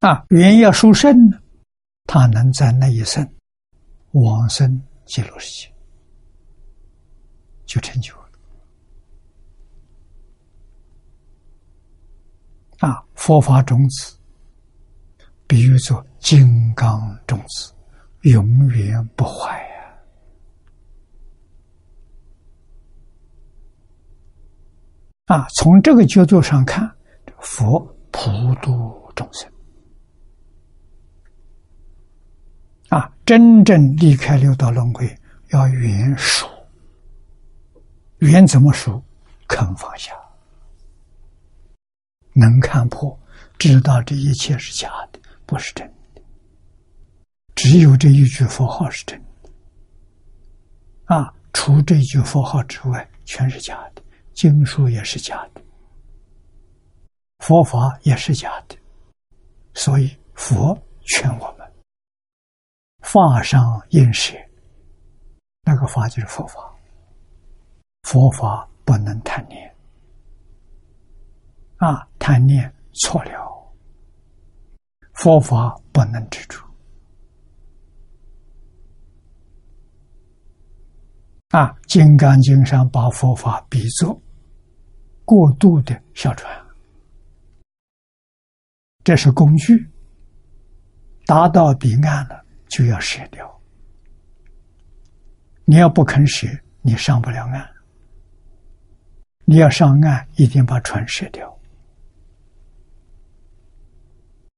[0.00, 1.38] 啊，原要殊胜呢，
[2.06, 3.28] 他能在那一生
[4.12, 5.74] 往生极乐世界。
[7.66, 8.28] 就成就了。
[12.78, 14.16] 啊，佛法种子，
[15.46, 17.74] 比喻说金刚种子，
[18.22, 19.60] 永远不坏
[25.26, 25.36] 呀！
[25.36, 26.88] 啊，从这个角度上看，
[27.40, 27.80] 佛
[28.12, 28.30] 普
[28.62, 29.50] 度众生。
[32.88, 35.14] 啊，真正离开六道轮回，
[35.50, 36.48] 要圆熟。
[38.18, 39.02] 圆怎么熟？
[39.46, 40.12] 肯放下，
[42.34, 43.18] 能看破，
[43.58, 46.22] 知道这一切是假的，不是真的。
[47.54, 51.14] 只有这一句佛号是真的。
[51.14, 54.02] 啊，除这一句佛号之外，全是假的，
[54.34, 55.62] 经书也是假的，
[57.38, 58.76] 佛法也是假的。
[59.74, 61.57] 所以佛劝我们。
[63.10, 64.36] 法上应舍，
[65.62, 66.60] 那个法就是佛法。
[68.02, 69.74] 佛法不能贪念，
[71.76, 73.32] 啊，贪念错了。
[75.14, 76.62] 佛法不能执着，
[81.48, 84.20] 啊，《金刚经》上把佛法比作
[85.24, 86.54] 过度的小船，
[89.02, 89.90] 这是工具，
[91.26, 92.44] 达到彼岸了。
[92.68, 93.60] 就要舍掉，
[95.64, 96.46] 你要不肯舍，
[96.82, 97.68] 你上不了岸。
[99.44, 101.58] 你要上岸，一定把船舍掉。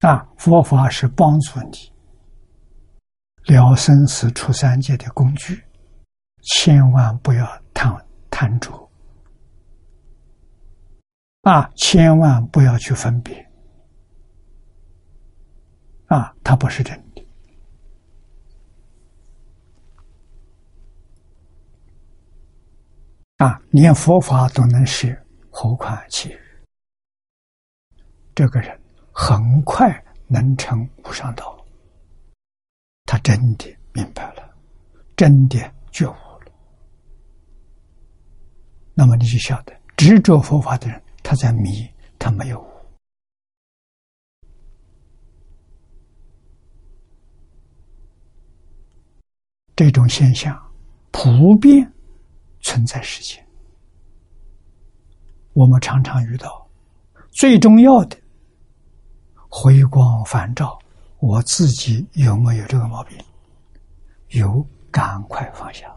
[0.00, 5.62] 啊，佛法是帮助你了生死出三界的工具，
[6.42, 7.94] 千万不要贪
[8.30, 8.90] 贪着。
[11.42, 13.46] 啊，千万不要去分别。
[16.06, 17.24] 啊，它不是真的。
[23.40, 25.18] 啊，连佛法都能学，
[25.48, 26.30] 何况其？
[28.34, 28.78] 这个人
[29.12, 29.90] 很快
[30.26, 31.58] 能成无上道。
[33.06, 34.54] 他真的明白了，
[35.16, 35.58] 真的
[35.90, 36.52] 觉悟了。
[38.92, 42.66] 那么你就晓得，执着佛法的人，他在迷，他没有悟。
[49.74, 50.54] 这种现象
[51.10, 51.90] 普遍。
[52.60, 53.44] 存在世间，
[55.52, 56.68] 我们常常遇到
[57.30, 58.16] 最重要的
[59.48, 60.78] 回光返照。
[61.18, 63.18] 我自己有没有这个毛病？
[64.28, 65.94] 有，赶快放下。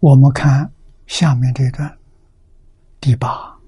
[0.00, 0.70] 我们看
[1.06, 1.98] 下面这段，
[3.00, 3.58] 第八，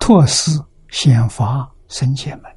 [0.00, 2.56] 托斯显法神界门，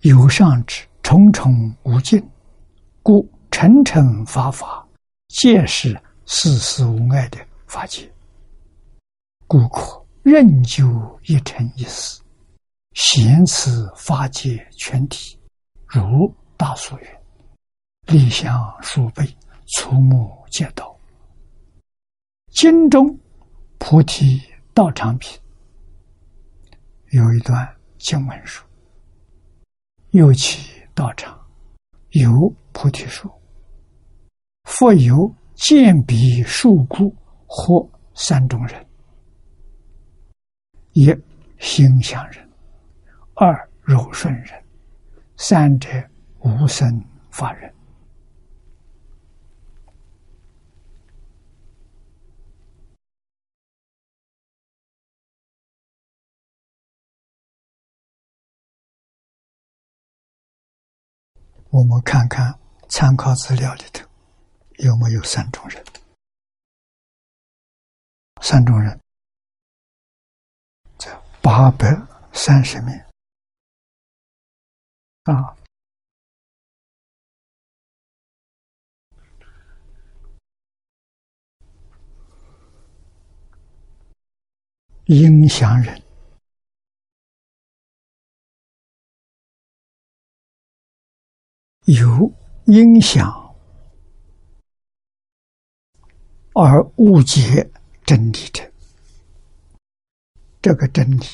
[0.00, 2.26] 有上之重重无尽，
[3.02, 4.88] 故沉沉法法，
[5.28, 8.10] 皆是世事无碍的法界，
[9.46, 12.23] 故可任就一尘一死。
[12.94, 15.36] 显此法界全体，
[15.86, 17.06] 如大所云，
[18.06, 19.26] 立相数倍，
[19.66, 20.96] 触目皆道。
[22.50, 23.18] 经中
[23.78, 24.40] 菩提
[24.72, 25.36] 道场品
[27.10, 27.68] 有一段
[27.98, 28.64] 经文说
[30.12, 31.36] ：“又其道场，
[32.10, 33.28] 有菩提树，
[34.64, 37.12] 复有见彼树故，
[37.44, 38.86] 或三种人：
[40.92, 41.12] 一
[41.58, 42.42] 心相人。”
[43.36, 44.64] 二柔顺人，
[45.36, 45.88] 三者
[46.38, 47.74] 无生法人。
[61.70, 62.56] 我们看看
[62.88, 64.08] 参考资料里头
[64.76, 65.84] 有没有三种人？
[68.40, 69.00] 三种人
[70.98, 71.10] 在
[71.42, 72.00] 八百
[72.32, 72.94] 三十名。
[75.24, 75.56] 啊！
[85.06, 86.02] 影响人
[91.84, 92.32] 有
[92.66, 93.54] 影响
[96.54, 97.70] 而误解
[98.06, 98.72] 真理者，
[100.62, 101.26] 这个真理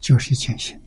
[0.00, 0.81] 就是见性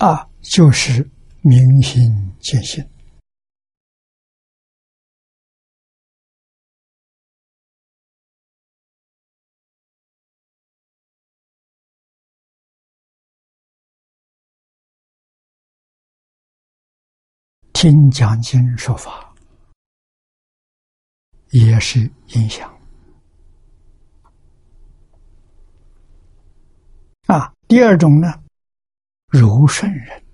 [0.00, 1.06] 啊，就是
[1.42, 2.10] 明心
[2.40, 2.82] 见性。
[17.74, 19.34] 听讲经说法
[21.50, 22.74] 也是影响
[27.26, 27.52] 啊。
[27.68, 28.42] 第二种呢，
[29.30, 30.24] 柔顺人，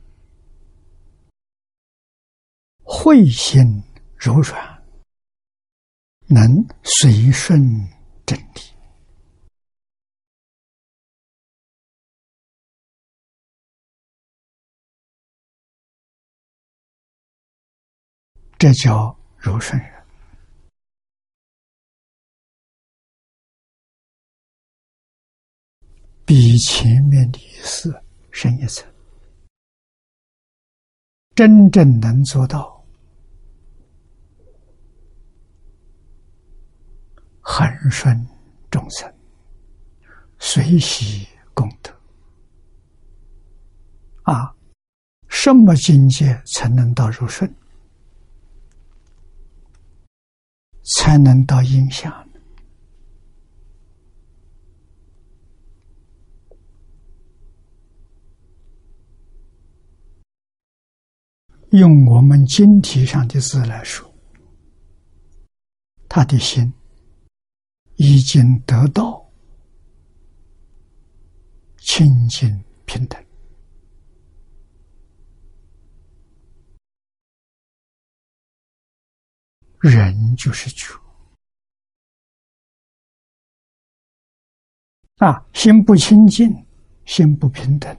[2.82, 3.62] 慧心
[4.16, 4.82] 柔软，
[6.28, 7.60] 能随顺
[8.24, 8.60] 真理。
[18.59, 20.06] 这叫柔顺人，
[26.24, 28.02] 比前面的意思
[28.37, 28.87] 深一层。
[31.35, 32.85] 真正能做到
[37.41, 38.29] 恒顺
[38.71, 39.11] 众生，
[40.39, 41.91] 随喜功德
[44.25, 44.55] 啊！
[45.29, 47.51] 什么境界才能到入顺？
[50.99, 52.26] 才能到影响。
[61.78, 64.11] 用我们经题上的字来说，
[66.09, 66.73] 他的心
[67.97, 69.23] 已经得到
[71.78, 73.23] 清净平等。
[79.81, 80.98] 人就是主
[85.16, 86.51] 啊，心不清净，
[87.05, 87.97] 心不平等，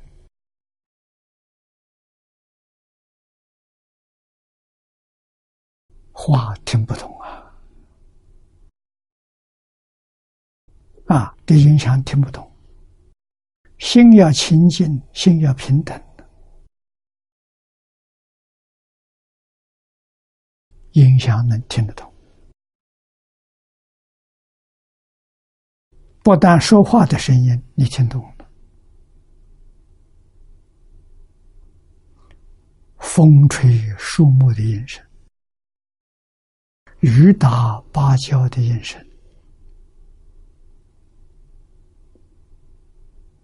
[6.19, 7.53] 话听不懂啊！
[11.05, 12.51] 啊，对音响听不懂。
[13.77, 15.95] 心要清净，心要平等。
[20.93, 22.11] 音响能听得懂，
[26.23, 28.49] 不但说话的声音你听懂了，
[32.97, 35.06] 风吹树木的音声，
[37.01, 38.99] 雨打芭蕉的音声，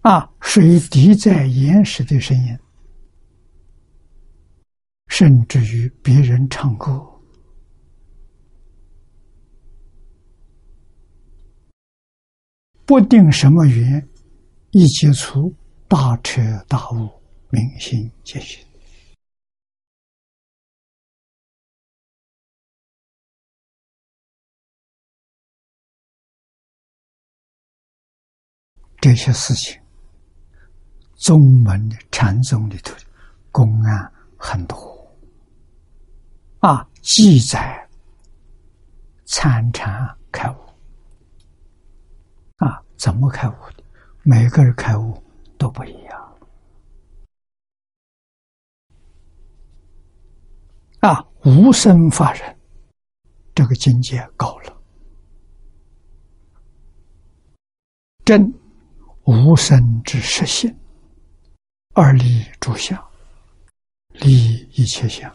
[0.01, 2.57] 啊，水滴在岩石的声音，
[5.07, 6.99] 甚至于别人唱歌。
[12.85, 14.09] 不定什么缘，
[14.71, 15.55] 一接触
[15.87, 17.09] 大彻大悟，
[17.49, 18.65] 明心见性。
[29.03, 29.77] 这些事情，
[31.15, 32.95] 宗门的禅宗里头
[33.51, 34.77] 公案很多
[36.59, 37.85] 啊，记载
[39.25, 40.55] 参禅开悟。
[42.59, 43.83] 啊，怎么开悟的？
[44.21, 45.21] 每个人开悟
[45.57, 46.37] 都不一样。
[51.01, 52.57] 啊，无生法人，
[53.53, 54.81] 这个境界高了。
[58.23, 58.49] 真
[59.25, 60.75] 无生之实性，
[61.93, 63.01] 二立诸相，
[64.09, 65.33] 立一切相，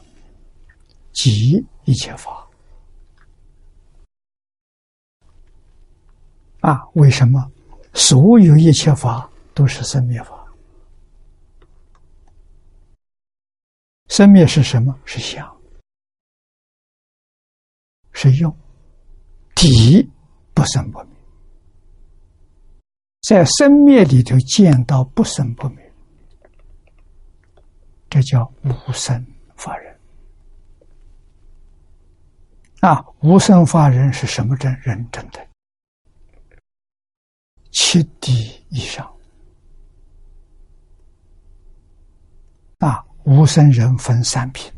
[1.13, 2.47] 即一切法。
[6.61, 7.51] 啊，为什么
[7.95, 10.47] 所有一切法都是生灭法？
[14.09, 14.99] 生灭是什么？
[15.05, 15.61] 是相，
[18.13, 18.55] 是用，
[19.55, 20.07] 体
[20.53, 21.18] 不生不灭，
[23.21, 25.93] 在生灭里头见到不生不灭，
[28.09, 29.27] 这叫无生
[29.57, 29.99] 法人。
[32.81, 35.45] 啊，无生法人是什么真人真的？
[37.73, 39.13] 七地以上
[42.79, 44.73] 啊，无生人分三品：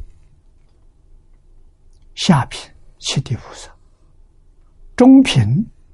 [2.14, 3.70] 下品七地菩萨，
[4.96, 5.44] 中品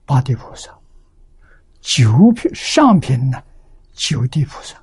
[0.05, 0.76] 八地菩萨，
[1.87, 3.41] 九品上品呢
[3.93, 4.77] 九地菩萨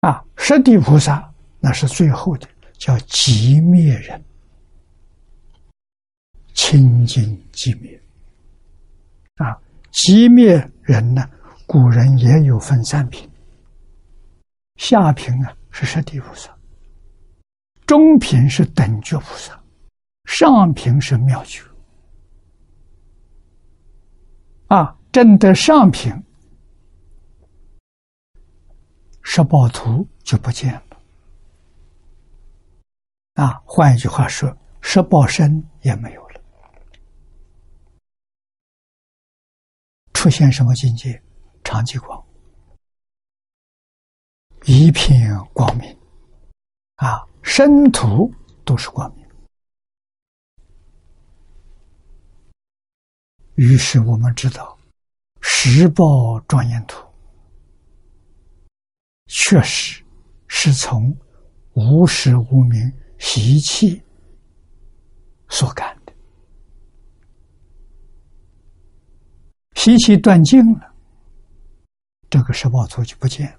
[0.00, 0.24] 啊。
[0.36, 4.22] 十地菩萨那是最后的，叫极灭人，
[6.52, 8.02] 清净寂灭。
[9.36, 9.56] 啊，
[9.92, 11.24] 极灭人呢，
[11.66, 13.30] 古人也有分三品，
[14.74, 16.52] 下品啊是十地菩萨，
[17.86, 19.58] 中品是等觉菩萨，
[20.24, 21.62] 上品是妙觉。
[24.68, 26.12] 啊，正得上品。
[29.22, 31.00] 十宝图就不见了，
[33.34, 36.40] 啊，换一句话说，十宝身也没有了，
[40.12, 41.20] 出现什么境界？
[41.64, 42.22] 长极光，
[44.66, 45.98] 一片光明，
[46.96, 48.30] 啊，身土
[48.64, 49.23] 都是光明。
[53.54, 54.76] 于是我们知道，
[55.40, 57.06] 十报庄严图。
[59.26, 60.02] 确实
[60.48, 61.16] 是从
[61.72, 64.00] 无始无明习气
[65.48, 66.12] 所感的，
[69.74, 70.94] 习气断尽了，
[72.28, 73.58] 这个十报图就不见了。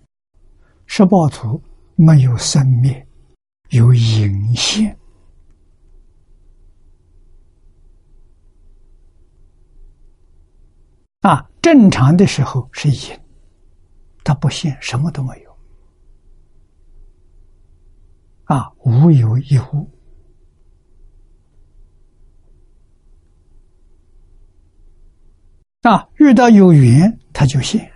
[0.85, 1.61] 十报图
[1.95, 3.05] 没有生灭，
[3.69, 4.97] 有隐现
[11.25, 11.49] 啊。
[11.65, 13.19] 正常的时候是隐，
[14.23, 15.57] 它不现，什么都没有。
[18.43, 19.89] 啊，无有一物
[25.81, 27.91] 啊，遇到有缘他就现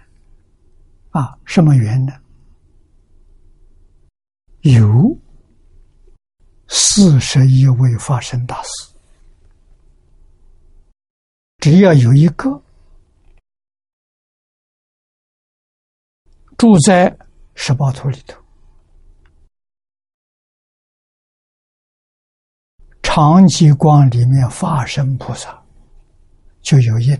[1.11, 2.13] 啊，什么缘呢？
[4.61, 5.15] 有
[6.67, 8.95] 四十一位发生大事，
[11.59, 12.59] 只要有一个
[16.59, 17.17] 住在
[17.55, 18.37] 十八图里头。
[23.01, 25.63] 长吉光里面化身菩萨
[26.61, 27.17] 就有印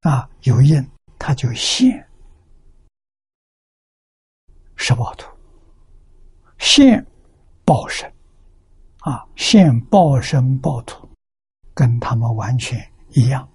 [0.00, 0.86] 啊，有印
[1.18, 2.06] 他就现
[4.76, 5.26] 十八图，
[6.58, 7.02] 现
[7.64, 8.06] 报身
[8.98, 11.08] 啊，现报身报土，
[11.72, 12.78] 跟他们完全
[13.12, 13.48] 一样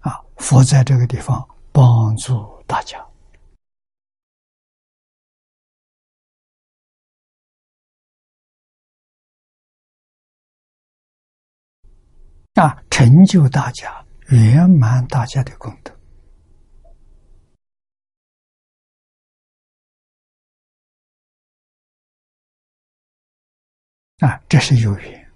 [0.00, 0.20] 啊。
[0.36, 1.48] 佛在这个地方
[1.78, 2.98] 帮助大家。
[12.54, 15.96] 啊，成就大家，圆满大家的功德。
[24.26, 25.32] 啊，这是有缘，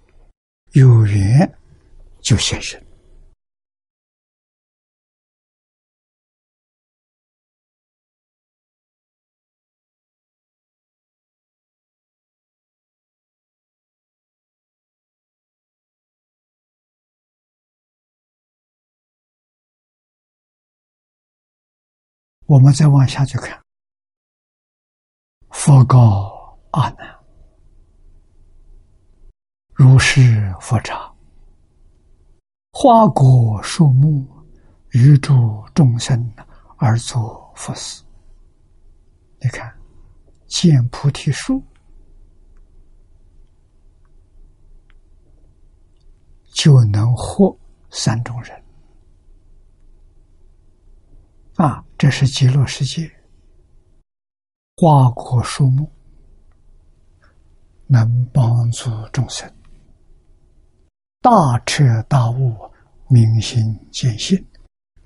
[0.73, 1.57] 有缘
[2.19, 2.92] 就现身。
[22.45, 23.59] 我们再往下去看，
[25.49, 27.19] 佛告阿难
[29.73, 31.15] ：“如是佛刹，
[32.73, 34.27] 花果树木，
[34.89, 35.33] 与诸
[35.73, 36.31] 众生
[36.77, 38.03] 而作佛事。
[39.39, 39.73] 你看，
[40.45, 41.63] 见菩提树，
[46.53, 47.57] 就能获
[47.89, 48.61] 三种人。”
[51.55, 53.11] 啊，这是极乐世界，
[54.75, 55.87] 花果树木
[57.85, 59.47] 能帮助众生，
[61.21, 61.31] 大
[61.65, 62.57] 彻大悟，
[63.07, 63.61] 明心
[63.91, 64.43] 见性，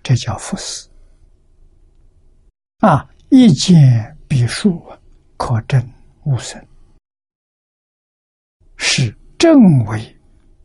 [0.01, 0.89] 这叫佛事。
[2.79, 4.81] 啊，一见彼树，
[5.35, 5.85] 可证
[6.23, 6.65] 无生，
[8.77, 10.17] 是正为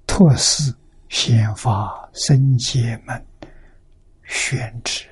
[0.06, 0.72] 托施
[1.08, 3.26] 显发生解门
[4.22, 5.08] 宣旨。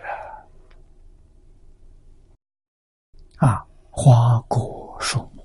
[3.41, 5.43] 啊，花果树木，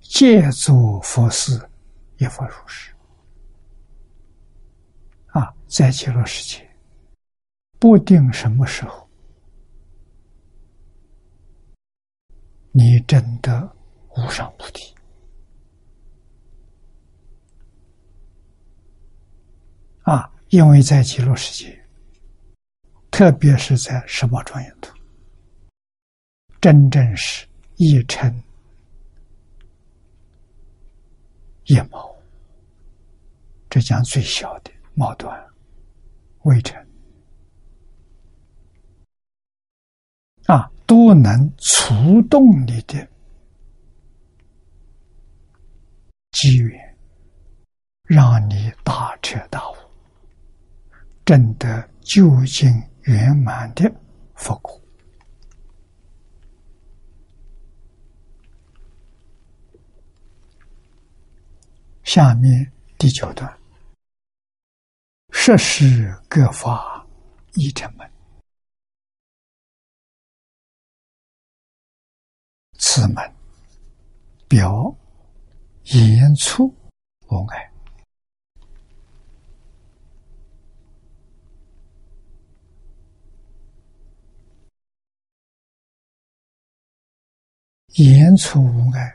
[0.00, 1.68] 借作佛寺，
[2.16, 2.90] 也佛如是。
[5.26, 6.66] 啊，在极乐世界，
[7.78, 9.06] 不定什么时候，
[12.72, 13.76] 你真的
[14.16, 14.94] 无上菩提。
[20.04, 21.78] 啊，因为在极乐世界，
[23.10, 24.97] 特别是在十八庄严图。
[26.60, 28.34] 真正是一尘
[31.66, 32.12] 一毛，
[33.70, 35.46] 这讲最小的毛端
[36.42, 36.76] 微尘
[40.46, 43.06] 啊，都能触动你的
[46.32, 46.96] 机缘，
[48.02, 49.74] 让你大彻大悟，
[51.24, 52.68] 证得究竟
[53.02, 53.92] 圆满的
[54.34, 54.80] 佛果。
[62.08, 63.60] 下面第九段，
[65.28, 67.06] 设施各法
[67.52, 68.10] 一成门，
[72.78, 73.22] 此门
[74.48, 74.96] 表
[75.84, 76.74] 言出
[77.28, 77.70] 无碍，
[87.96, 89.14] 言出无碍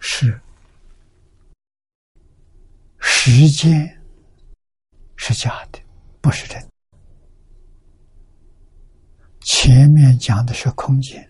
[0.00, 0.36] 是。
[3.20, 4.00] 时间
[5.16, 5.80] 是假的，
[6.20, 6.56] 不是真。
[9.40, 11.28] 前面讲的是空间，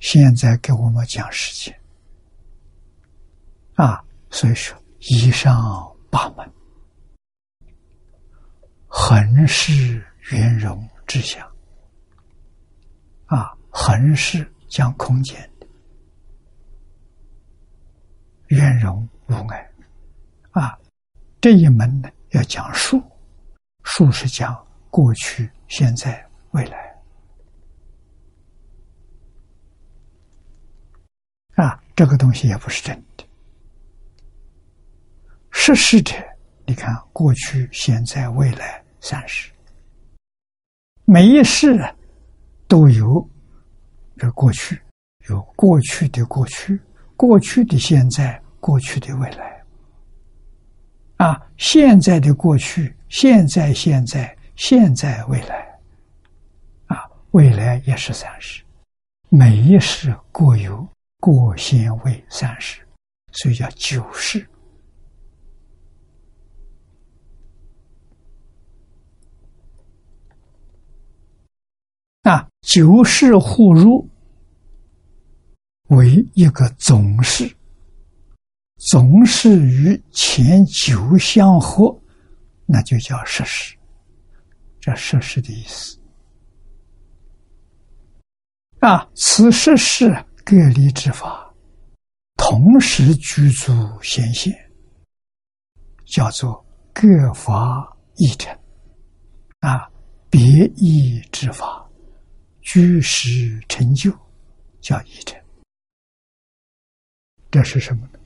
[0.00, 1.80] 现在给我们讲时间。
[3.74, 5.54] 啊，所以说，以上
[6.10, 6.50] 八门，
[8.86, 11.46] 横是圆融之相。
[13.26, 15.66] 啊，横是讲空间的，
[18.52, 19.08] 圆融。
[19.28, 19.70] 无碍
[20.50, 20.78] 啊，
[21.40, 23.02] 这一门呢要讲数，
[23.82, 24.54] 数是讲
[24.90, 26.94] 过去、现在、未来
[31.54, 33.24] 啊，这个东西也不是真的。
[35.50, 36.14] 实事者，
[36.66, 39.50] 你看过去、现在、未来三世，
[41.06, 41.78] 每一世
[42.68, 43.26] 都有
[44.18, 44.78] 这过去，
[45.28, 46.78] 有过去的过去，
[47.16, 48.40] 过去的现在。
[48.62, 49.60] 过去的未来，
[51.16, 55.66] 啊，现在的过去，现在现在现在未来，
[56.86, 58.62] 啊，未来也是三世，
[59.30, 62.80] 每一世各有过先未三世，
[63.32, 64.46] 所以叫九世。
[72.22, 74.08] 啊，九世互入
[75.96, 77.50] 为一个总是。
[78.90, 81.96] 总是与前九相合，
[82.66, 83.76] 那就叫摄事。
[84.80, 85.96] 这摄事的意思
[88.80, 90.12] 啊，此摄事
[90.44, 91.54] 各离之法，
[92.36, 94.52] 同时居住显现，
[96.04, 98.52] 叫做各法一成
[99.60, 99.88] 啊，
[100.28, 100.42] 别
[100.74, 101.88] 异之法，
[102.62, 104.10] 居时成就，
[104.80, 105.40] 叫一成。
[107.52, 108.18] 这是什么呢？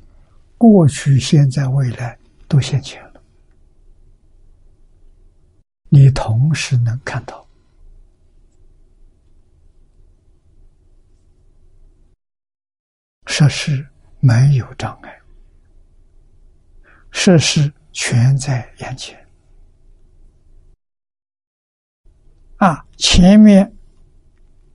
[0.57, 2.17] 过去、现在、未来
[2.47, 3.21] 都现前了，
[5.89, 7.45] 你同时能看到，
[13.27, 13.85] 设施
[14.21, 15.21] 没有障碍，
[17.11, 19.19] 设施全在眼前。
[22.59, 23.71] 啊，前面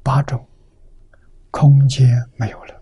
[0.03, 0.45] 八种
[1.51, 2.05] 空间
[2.35, 2.80] 没有了。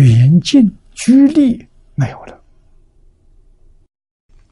[0.00, 2.44] 远近距离没有了，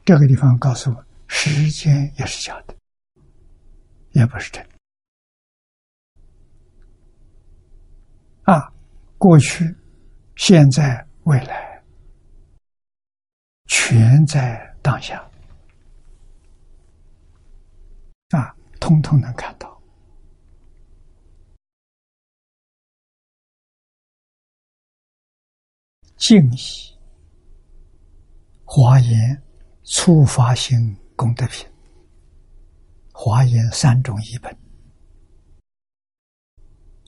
[0.03, 2.75] 这个地方告诉我，时间也是假的，
[4.13, 4.69] 也不是真的。
[8.51, 8.73] 啊，
[9.19, 9.75] 过去、
[10.35, 11.83] 现在、未来，
[13.67, 15.23] 全在当下，
[18.29, 19.74] 啊，通通能看到。
[26.27, 26.57] 敬意
[28.63, 29.39] 华严
[29.83, 31.67] 初发行功德品，
[33.13, 34.51] 华严三种译本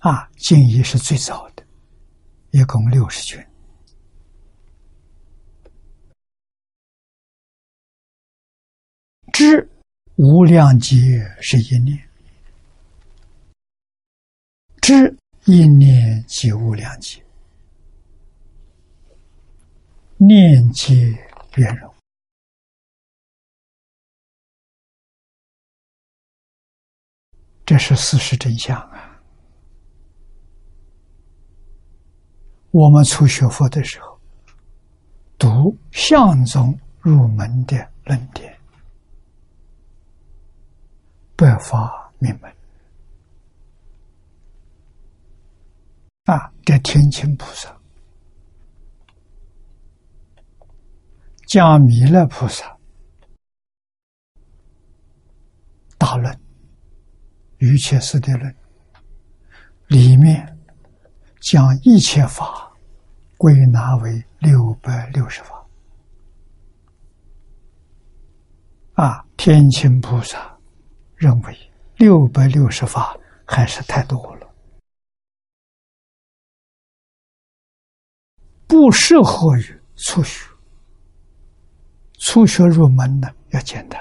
[0.01, 1.65] 啊，敬意是最早的，
[2.51, 3.43] 一共六十卷。
[9.33, 9.67] 知
[10.17, 12.07] 无量劫是一念，
[14.79, 17.19] 知一念即无量劫。
[20.19, 20.95] 念皆
[21.57, 21.93] 圆融，
[27.63, 29.21] 这是事实真相啊！
[32.71, 34.19] 我们初学佛的时候，
[35.37, 38.59] 读相宗入门的论点，
[41.35, 42.51] 百发明门
[46.23, 47.76] 啊，这天亲菩萨。
[51.47, 52.77] 将弥勒菩萨、
[55.97, 56.25] 大论》
[57.59, 58.51] 《瑜伽师地论》
[59.87, 60.59] 里面
[61.39, 62.69] 将一切法
[63.37, 65.65] 归纳为六百六十法。
[68.95, 70.53] 啊，天亲菩萨
[71.15, 74.53] 认为六百六十法还是太多了，
[78.67, 80.56] 不适合于初学。
[82.29, 83.97] 初学入门呢，要简单，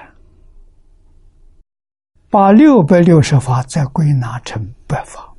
[2.29, 5.33] 把六百六十法再归纳成百法。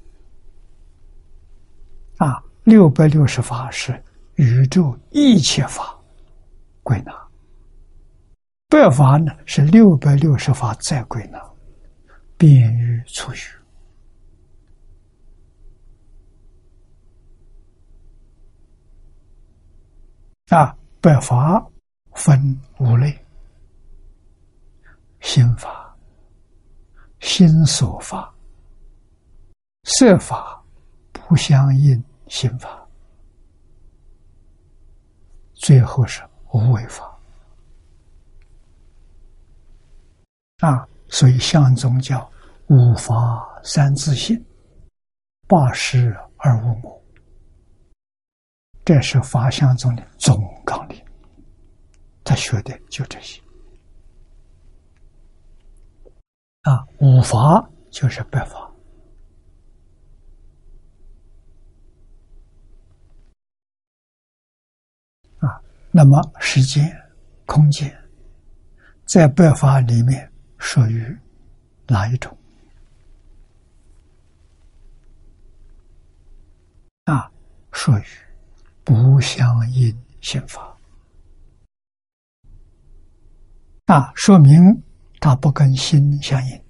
[2.15, 4.01] 啊，六百六十法是
[4.35, 5.99] 宇宙一切法
[6.81, 7.11] 归纳。
[8.69, 11.37] 百法呢是六百六十法再归纳，
[12.37, 13.53] 便于初学。
[20.51, 21.69] 啊，百法
[22.17, 23.15] 分五类：
[25.21, 25.95] 心法、
[27.19, 28.33] 心所法、
[29.83, 30.59] 色法
[31.11, 32.85] 不相应心法，
[35.53, 37.15] 最后是无为法。
[40.57, 42.27] 啊，所以相宗教
[42.65, 44.43] 五法三自性，
[45.47, 46.99] 八识而无我，
[48.83, 50.35] 这是法相宗的总
[50.65, 51.06] 纲领。
[52.27, 53.41] 他学的就这些。
[56.63, 58.69] 啊，五法就是百法。
[65.39, 66.93] 啊，那么时间、
[67.45, 67.97] 空间，
[69.05, 70.29] 在百法里面。
[70.59, 71.17] 属于
[71.87, 72.35] 哪一种？
[77.05, 77.31] 啊，
[77.71, 78.03] 属于
[78.83, 80.76] 不相应心法。
[83.87, 84.83] 啊，说明
[85.21, 86.63] 它不跟心相应，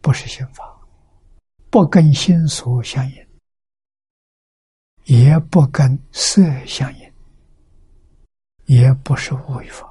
[0.00, 0.64] 不是心法；
[1.68, 3.26] 不跟心所相应，
[5.04, 7.12] 也不跟色相应，
[8.64, 9.86] 也不是无为法。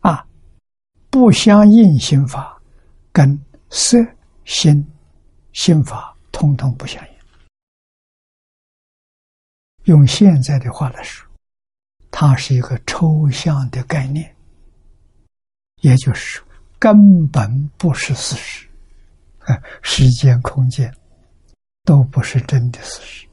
[0.00, 0.26] 啊，
[1.10, 2.58] 不相应心法，
[3.12, 3.98] 跟色
[4.46, 4.82] 心
[5.52, 7.11] 心法通通不相应。
[9.84, 11.28] 用现在的话来说，
[12.10, 14.34] 它是一个抽象的概念，
[15.82, 16.46] 也就是说，
[16.78, 18.68] 根本不是事实。
[19.82, 20.94] 时间、空间
[21.84, 23.28] 都不是真的事实。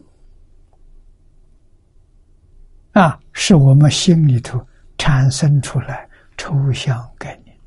[2.93, 4.65] 啊，是我们心里头
[4.97, 6.07] 产生出来。
[6.41, 7.59] 抽象概念，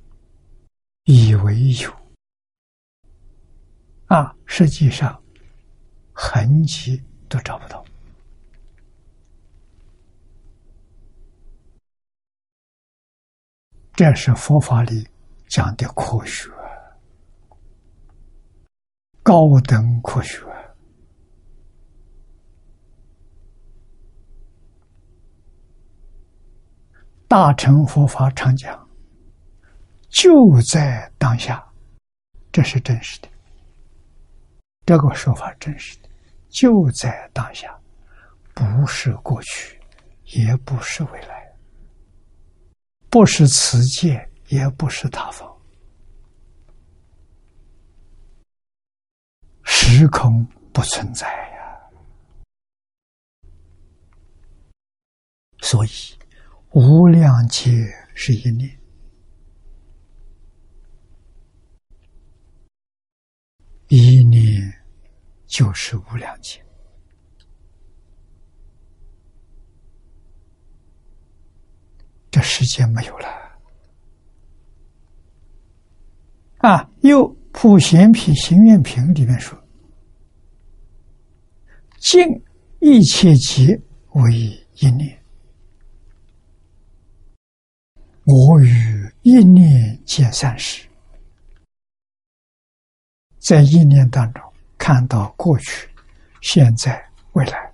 [1.05, 1.93] 以为有
[4.07, 5.23] 啊，实际上
[6.11, 6.99] 痕迹
[7.29, 7.85] 都找不到。
[14.05, 15.07] 这是佛法里
[15.49, 16.51] 讲的科学，
[19.23, 20.45] 高等科学。
[27.29, 28.89] 大乘佛法常讲，
[30.09, 31.65] 就在当下，
[32.51, 33.29] 这是真实的。
[34.85, 36.09] 这个说法真实的，
[36.49, 37.73] 就在当下，
[38.53, 39.81] 不是过去，
[40.25, 41.42] 也不是未来，
[43.13, 45.47] 不是此界，也不是他方，
[49.65, 51.79] 时空不存在呀，
[55.61, 55.91] 所以。
[56.71, 57.71] 无量劫
[58.15, 58.81] 是一念，
[63.89, 64.83] 一念
[65.47, 66.65] 就是无量劫。
[72.33, 73.29] 这世界没有了
[76.59, 76.91] 啊！
[77.03, 79.57] 又《普贤品行愿品》里面说
[82.01, 82.27] ：“尽
[82.81, 83.79] 一切劫
[84.13, 84.33] 为
[84.77, 85.17] 一念。”
[88.25, 90.89] 我与一念见善时，
[93.41, 94.43] 在一念当中
[94.79, 95.87] 看到过去、
[96.41, 97.72] 现在、未来，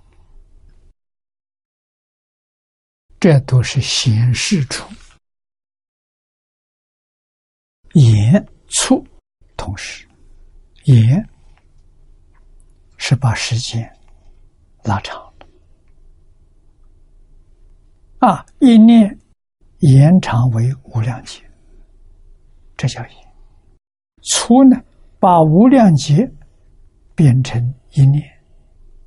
[3.19, 4.87] 这都是显示出
[7.93, 9.05] 言促
[9.57, 10.07] 同时，
[10.85, 11.27] 言
[12.97, 13.91] 是把时间
[14.83, 15.31] 拉长
[18.19, 19.17] 啊，一念。
[19.79, 21.41] 延长为无量劫，
[22.75, 23.11] 这叫延；
[24.23, 24.75] 粗呢，
[25.19, 26.29] 把无量劫
[27.15, 28.21] 变成一念，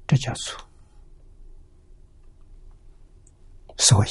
[0.07, 0.59] 这叫粗。
[3.83, 4.11] 所以，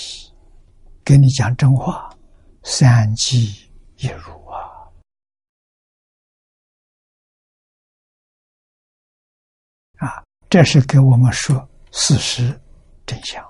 [1.06, 2.14] 给你讲真话，
[2.62, 4.60] 三机一如啊！
[10.00, 12.62] 啊，这是给我们说事实
[13.06, 13.42] 真相。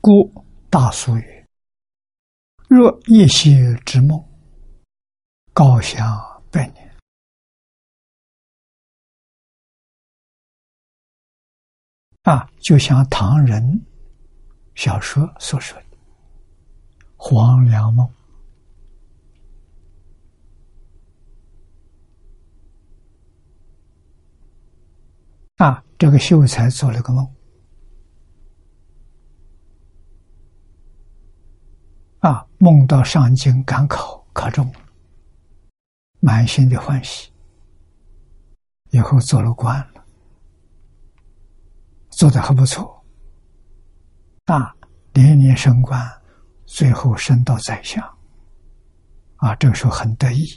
[0.00, 0.28] 故
[0.68, 1.22] 大俗语
[2.68, 3.54] ：“若一夕
[3.84, 4.18] 之梦，
[5.52, 6.82] 高香百年。”
[12.22, 13.84] 啊，就像唐人
[14.74, 15.84] 小说所说的
[17.16, 18.08] “黄粱梦”。
[25.56, 27.34] 啊，这个秀才做了个梦。
[32.20, 34.80] 啊，梦到上京赶考，考中了，
[36.20, 37.30] 满心的欢喜。
[38.88, 40.02] 以后做了官了，
[42.08, 43.04] 做的还不错。
[44.46, 44.74] 啊，
[45.12, 46.10] 年年升官，
[46.64, 48.02] 最后升到宰相。
[49.36, 50.48] 啊，这个时候很得意。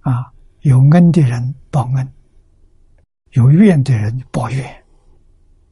[0.00, 2.12] 啊，有恩的人报恩，
[3.32, 4.84] 有怨的人报怨。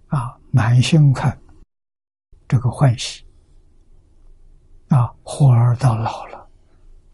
[0.09, 1.34] 啊，满心快，
[2.47, 3.26] 这个欢喜。
[4.97, 6.48] 啊，活儿到老了，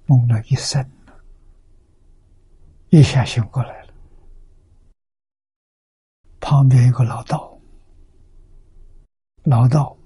[0.07, 0.89] 梦了一生，
[2.91, 3.93] 一下醒过来了。
[6.39, 7.59] 旁边有个老道，
[9.43, 9.97] 老道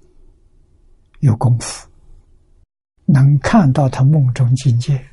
[1.19, 1.87] 有功夫，
[3.05, 5.07] 能看到他梦中境界。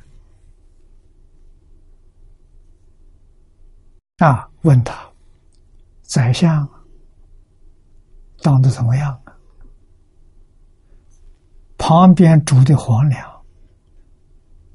[4.17, 5.07] 啊，问他，
[6.01, 6.67] 宰相
[8.41, 9.21] 当的怎么样？
[11.87, 13.45] 旁边煮的黄粱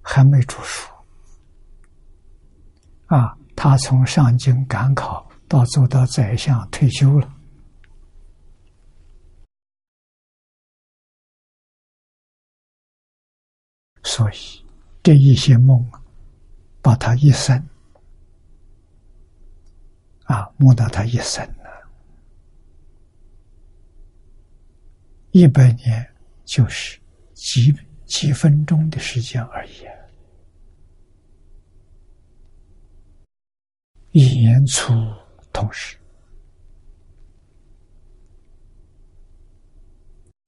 [0.00, 0.88] 还没煮熟
[3.06, 3.36] 啊！
[3.56, 7.34] 他从上京赶考到做到宰相退休了，
[14.04, 14.64] 所以
[15.02, 16.00] 这一些梦啊
[16.80, 17.60] 把他一生
[20.26, 21.90] 啊，梦到他一生了，
[25.32, 26.08] 一百年
[26.50, 26.98] 就是。
[27.42, 27.74] 几
[28.04, 29.86] 几分钟的时间而已，
[34.10, 34.92] 一言出
[35.54, 35.96] 同时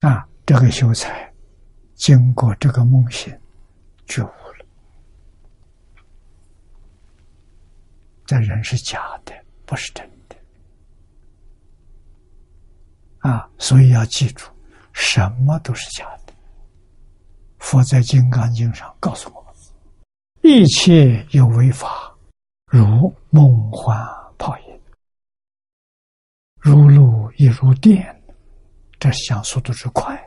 [0.01, 1.33] 啊，这个秀才
[1.95, 3.35] 经过这个梦醒
[4.05, 4.65] 觉悟了，
[8.27, 9.33] 这人是假的，
[9.65, 10.35] 不是真的
[13.27, 14.45] 啊，所以要记住，
[14.93, 16.33] 什么都是假的。
[17.59, 19.53] 佛在《金刚经》上告诉我们：
[20.41, 22.15] 一切有为法，
[22.67, 23.97] 如梦幻
[24.37, 24.81] 泡影，
[26.59, 28.21] 如露亦如电。
[28.99, 30.17] 这想速度之快，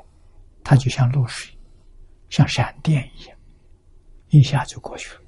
[0.63, 1.51] 它就像露水，
[2.29, 3.39] 像闪电一样，
[4.29, 5.21] 一下就过去了。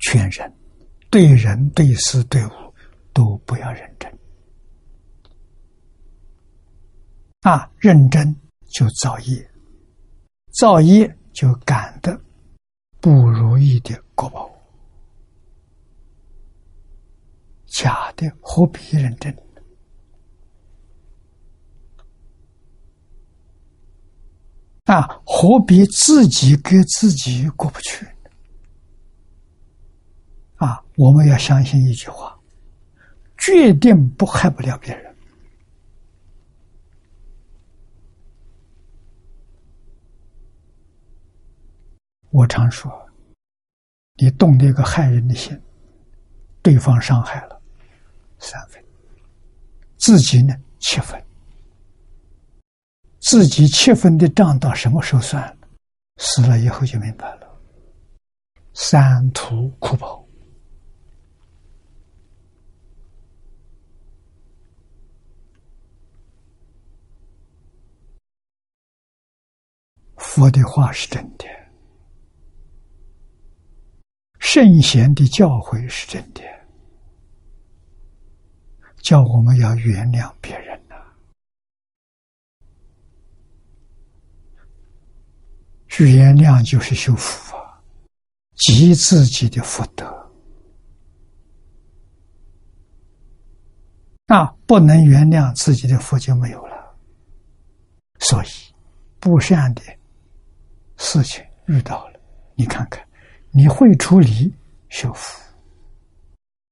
[0.00, 0.54] 劝人
[1.08, 2.50] 对人对事对物
[3.14, 4.18] 都不要认真。
[7.42, 8.34] 啊，认真
[8.70, 9.50] 就造业，
[10.52, 12.18] 造业就感得
[13.00, 14.48] 不如意的果报。
[17.66, 19.36] 假的何必认真？
[24.84, 28.06] 啊，何必自己跟自己过不去？
[30.56, 32.38] 啊，我们要相信一句话：
[33.36, 35.11] 决定不害不了别人。
[42.32, 42.90] 我常说，
[44.14, 45.60] 你动了一个害人的心，
[46.62, 47.60] 对方伤害了
[48.38, 48.82] 三分，
[49.98, 51.22] 自己呢七分，
[53.20, 55.56] 自己七分的账到什么时候算？
[56.16, 57.60] 死了以后就明白了，
[58.72, 60.26] 三途苦报。
[70.16, 71.61] 佛的话是真的。
[74.42, 76.42] 圣贤的教诲是真的，
[78.96, 80.96] 叫我们要原谅别人呐。
[86.00, 87.80] 原谅就是修福啊，
[88.56, 90.04] 积自己的福德。
[94.26, 96.96] 那，不能原谅自己的福就没有了。
[98.18, 98.48] 所以，
[99.20, 99.82] 不善的
[100.96, 102.20] 事情遇到了，
[102.56, 103.06] 你看看，
[103.54, 104.50] 你会处理
[104.88, 105.38] 修复，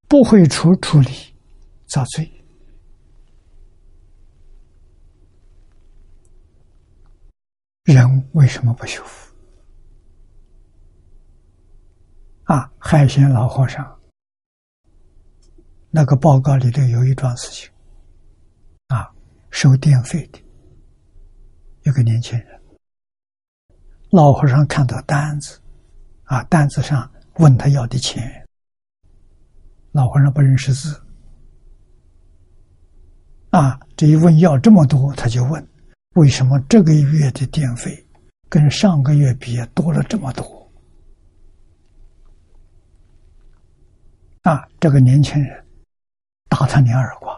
[0.07, 1.09] 不会处处理
[1.87, 2.29] 遭罪。
[7.83, 9.31] 人为什么不修复？
[12.45, 13.99] 啊，海鲜老和尚
[15.91, 17.69] 那个报告里头有一桩事情，
[18.87, 19.13] 啊，
[19.51, 20.41] 收电费的。
[21.83, 22.61] 一个年轻人，
[24.09, 25.59] 老和尚看到单子，
[26.31, 28.47] 啊，单子上问他要的钱，
[29.91, 30.97] 老和尚不认识字，
[33.49, 35.67] 啊，这一问要这么多，他就问，
[36.13, 38.01] 为什么这个月的电费
[38.47, 40.71] 跟上个月比多了这么多？
[44.43, 45.65] 啊，这个年轻人
[46.47, 47.37] 打他两耳光。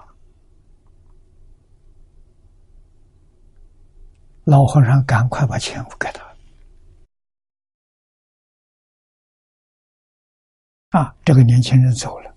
[4.43, 6.32] 老和尚赶快把钱付给他。
[10.93, 12.31] 啊，这个年轻人走了，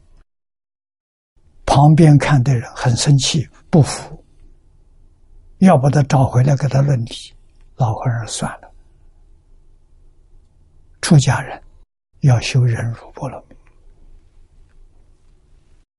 [1.67, 4.25] 旁边看的人很生气，不服，
[5.59, 7.13] 要把他找回来给他论理。
[7.77, 8.73] 老和尚算了，
[11.03, 11.63] 出家人
[12.21, 13.57] 要修忍辱波罗蜜。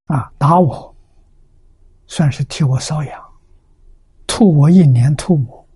[0.05, 0.95] 啊，打我，
[2.07, 3.23] 算是替我瘙痒，
[4.25, 5.67] 吐我一年吐沫。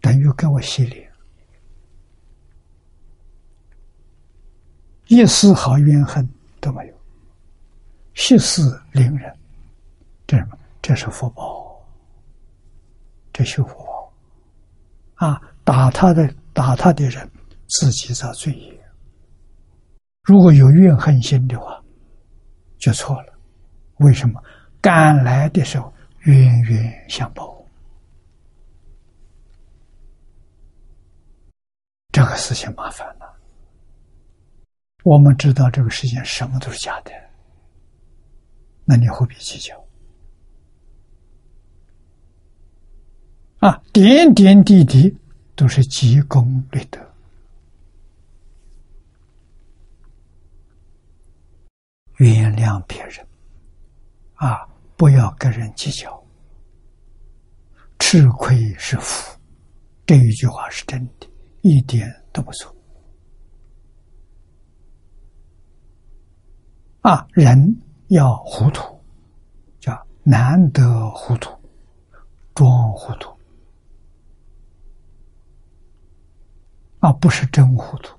[0.00, 1.09] 等于给我洗脸，
[5.10, 6.26] 一丝毫怨恨
[6.60, 6.94] 都没有，
[8.14, 8.62] 息事
[8.92, 9.36] 宁人，
[10.24, 10.56] 这什么？
[10.80, 11.84] 这是福报，
[13.32, 14.12] 这修福报
[15.26, 15.42] 啊！
[15.64, 17.28] 打他的打他的人，
[17.66, 18.80] 自己遭罪业。
[20.22, 21.82] 如果有怨恨心的话，
[22.78, 23.32] 就错了。
[23.96, 24.40] 为什么？
[24.80, 27.60] 赶来的时候冤冤相报。
[32.12, 33.29] 这个事情麻烦了。
[35.02, 37.10] 我们知道这个世界什么都是假的，
[38.84, 39.74] 那你何必计较？
[43.60, 45.14] 啊，点点滴滴
[45.54, 46.98] 都是积功累德，
[52.16, 53.26] 原谅别人，
[54.34, 54.66] 啊，
[54.96, 56.22] 不要跟人计较，
[57.98, 59.38] 吃亏是福，
[60.06, 61.26] 这一句话是真的。
[61.62, 62.74] 一点都不错。
[67.02, 67.26] 啊！
[67.32, 69.00] 人要糊涂，
[69.78, 71.50] 叫难得糊涂，
[72.54, 73.34] 装糊涂
[76.98, 78.14] 啊，不是真糊涂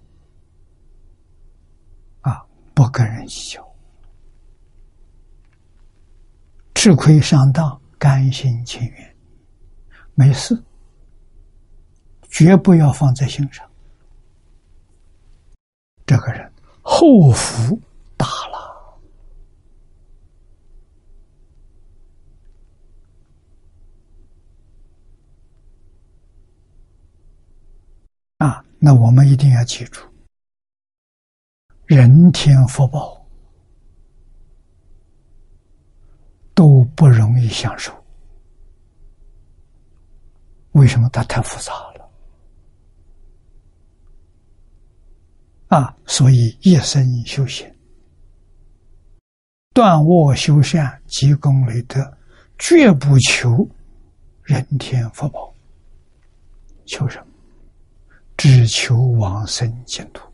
[2.21, 2.43] 啊！
[2.73, 3.75] 不跟人计较，
[6.73, 9.15] 吃亏上当，甘心情愿，
[10.15, 10.63] 没事。
[12.33, 13.69] 绝不要放在心上，
[16.05, 16.49] 这个人
[16.81, 17.77] 后福
[18.15, 18.97] 大了
[28.37, 28.65] 啊！
[28.83, 30.01] 那我们一定要记住，
[31.85, 33.23] 人天福报
[36.55, 37.93] 都不容易享受，
[40.71, 41.07] 为什么？
[41.09, 42.11] 它太复杂了。
[45.67, 47.71] 啊，所以一生修行，
[49.75, 52.17] 断卧修善，积功累德，
[52.57, 53.69] 绝不求
[54.41, 55.53] 人天福报，
[56.87, 57.30] 求什么？
[58.37, 60.27] 只求往生净土。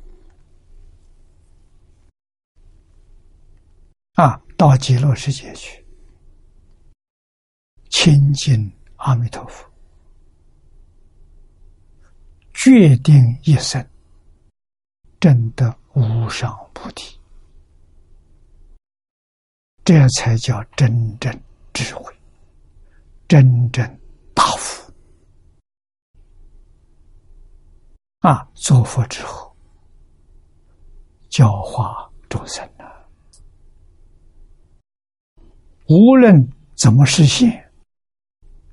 [4.13, 5.85] 啊，到极乐世界去，
[7.89, 9.69] 亲近阿弥陀佛，
[12.53, 13.85] 决定一生。
[15.19, 17.19] 真的无上菩提，
[19.83, 21.41] 这才叫真正
[21.73, 22.13] 智慧，
[23.27, 23.99] 真正
[24.35, 24.86] 大福
[28.27, 28.45] 啊！
[28.55, 29.55] 做佛之后，
[31.29, 32.83] 教化众生啊，
[35.87, 36.45] 无论
[36.75, 37.71] 怎么实现，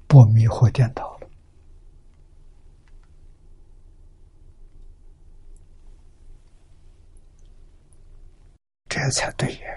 [0.09, 1.17] 不迷惑颠倒。
[8.89, 9.69] 这才对呀！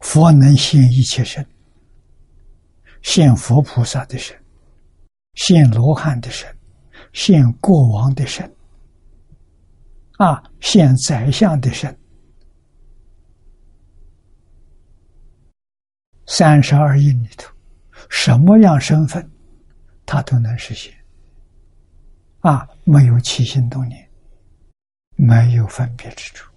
[0.00, 1.44] 佛能现一切身，
[3.04, 4.34] 现佛菩萨的身，
[5.34, 6.48] 现罗汉的身，
[7.12, 8.50] 现国王的身，
[10.16, 11.96] 啊，现宰相的身，
[16.26, 17.54] 三十二应里头，
[18.08, 19.30] 什么样身份，
[20.06, 20.92] 他都能实现。
[22.40, 24.10] 啊，没有起心动念，
[25.14, 26.50] 没有分别之处，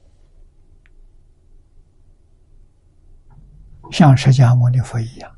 [3.92, 5.37] 像释迦牟尼佛一样，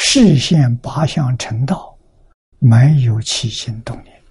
[0.00, 1.92] 视现八相成道，
[2.60, 4.22] 没有起心动念。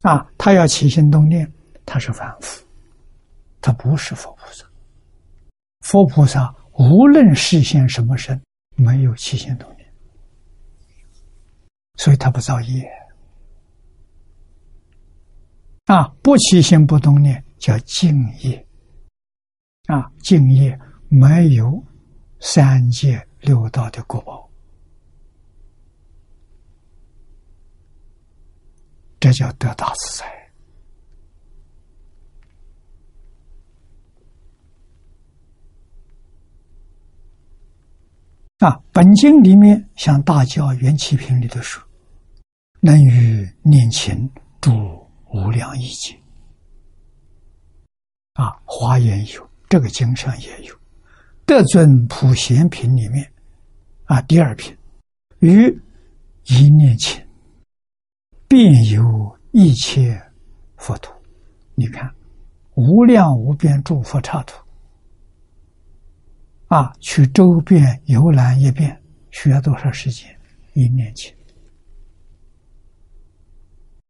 [0.00, 1.50] 啊，他要起心动念，
[1.84, 2.64] 他是凡夫，
[3.60, 4.64] 他不是佛菩萨。
[5.80, 8.40] 佛菩萨无论实现什么身，
[8.74, 9.86] 没有起心动念，
[11.96, 12.90] 所以他不造业。
[15.84, 18.66] 啊，不起心不动念叫敬业。
[19.88, 20.76] 啊，敬业
[21.08, 21.84] 没有
[22.40, 24.50] 三界六道的果报，
[29.20, 30.26] 这叫得大自在。
[38.58, 41.80] 啊，本经里面像大教缘起品里的说，
[42.80, 44.28] 能与念情
[44.60, 44.72] 诸
[45.32, 46.18] 无量意境。
[48.32, 50.74] 啊，华严有，这个经上也有，
[51.44, 53.30] 德尊普贤品里面，
[54.06, 54.76] 啊，第二品，
[55.40, 55.66] 于
[56.44, 57.20] 一念情，
[58.46, 60.20] 便有一切
[60.76, 61.12] 佛土。
[61.74, 62.08] 你看，
[62.74, 64.56] 无量无边诸佛刹土。
[66.68, 69.00] 啊，去周边游览一遍，
[69.30, 70.28] 需要多少时间？
[70.74, 71.36] 一念前。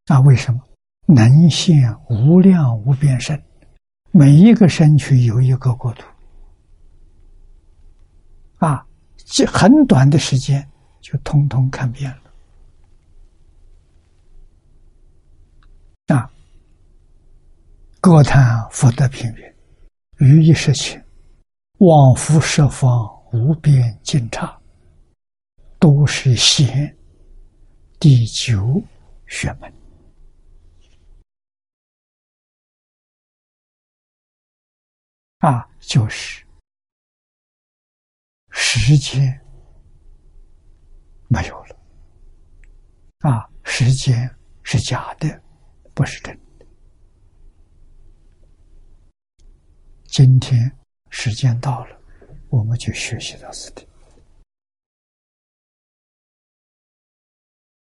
[0.05, 0.61] 那为什么
[1.07, 3.41] 能现无量无边身？
[4.11, 6.03] 每一个身躯有一个国土。
[8.57, 8.86] 啊，
[9.29, 10.65] 这很短的时间
[11.01, 12.33] 就通通看遍了。
[16.15, 16.31] 啊，
[17.99, 19.55] 歌叹福德平原，
[20.19, 21.03] 于一时情。
[21.79, 24.59] 往复十方无边尽刹，
[25.77, 26.97] 都是现
[27.99, 28.81] 第九
[29.27, 29.71] 学门
[35.39, 36.43] 啊，就是
[38.59, 39.39] 时间
[41.27, 41.75] 没有了
[43.19, 44.29] 啊，时间
[44.63, 45.41] 是假的，
[45.93, 46.65] 不是真的。
[50.07, 50.75] 今天。
[51.09, 51.97] 时间到了，
[52.49, 53.86] 我们就学习到此地。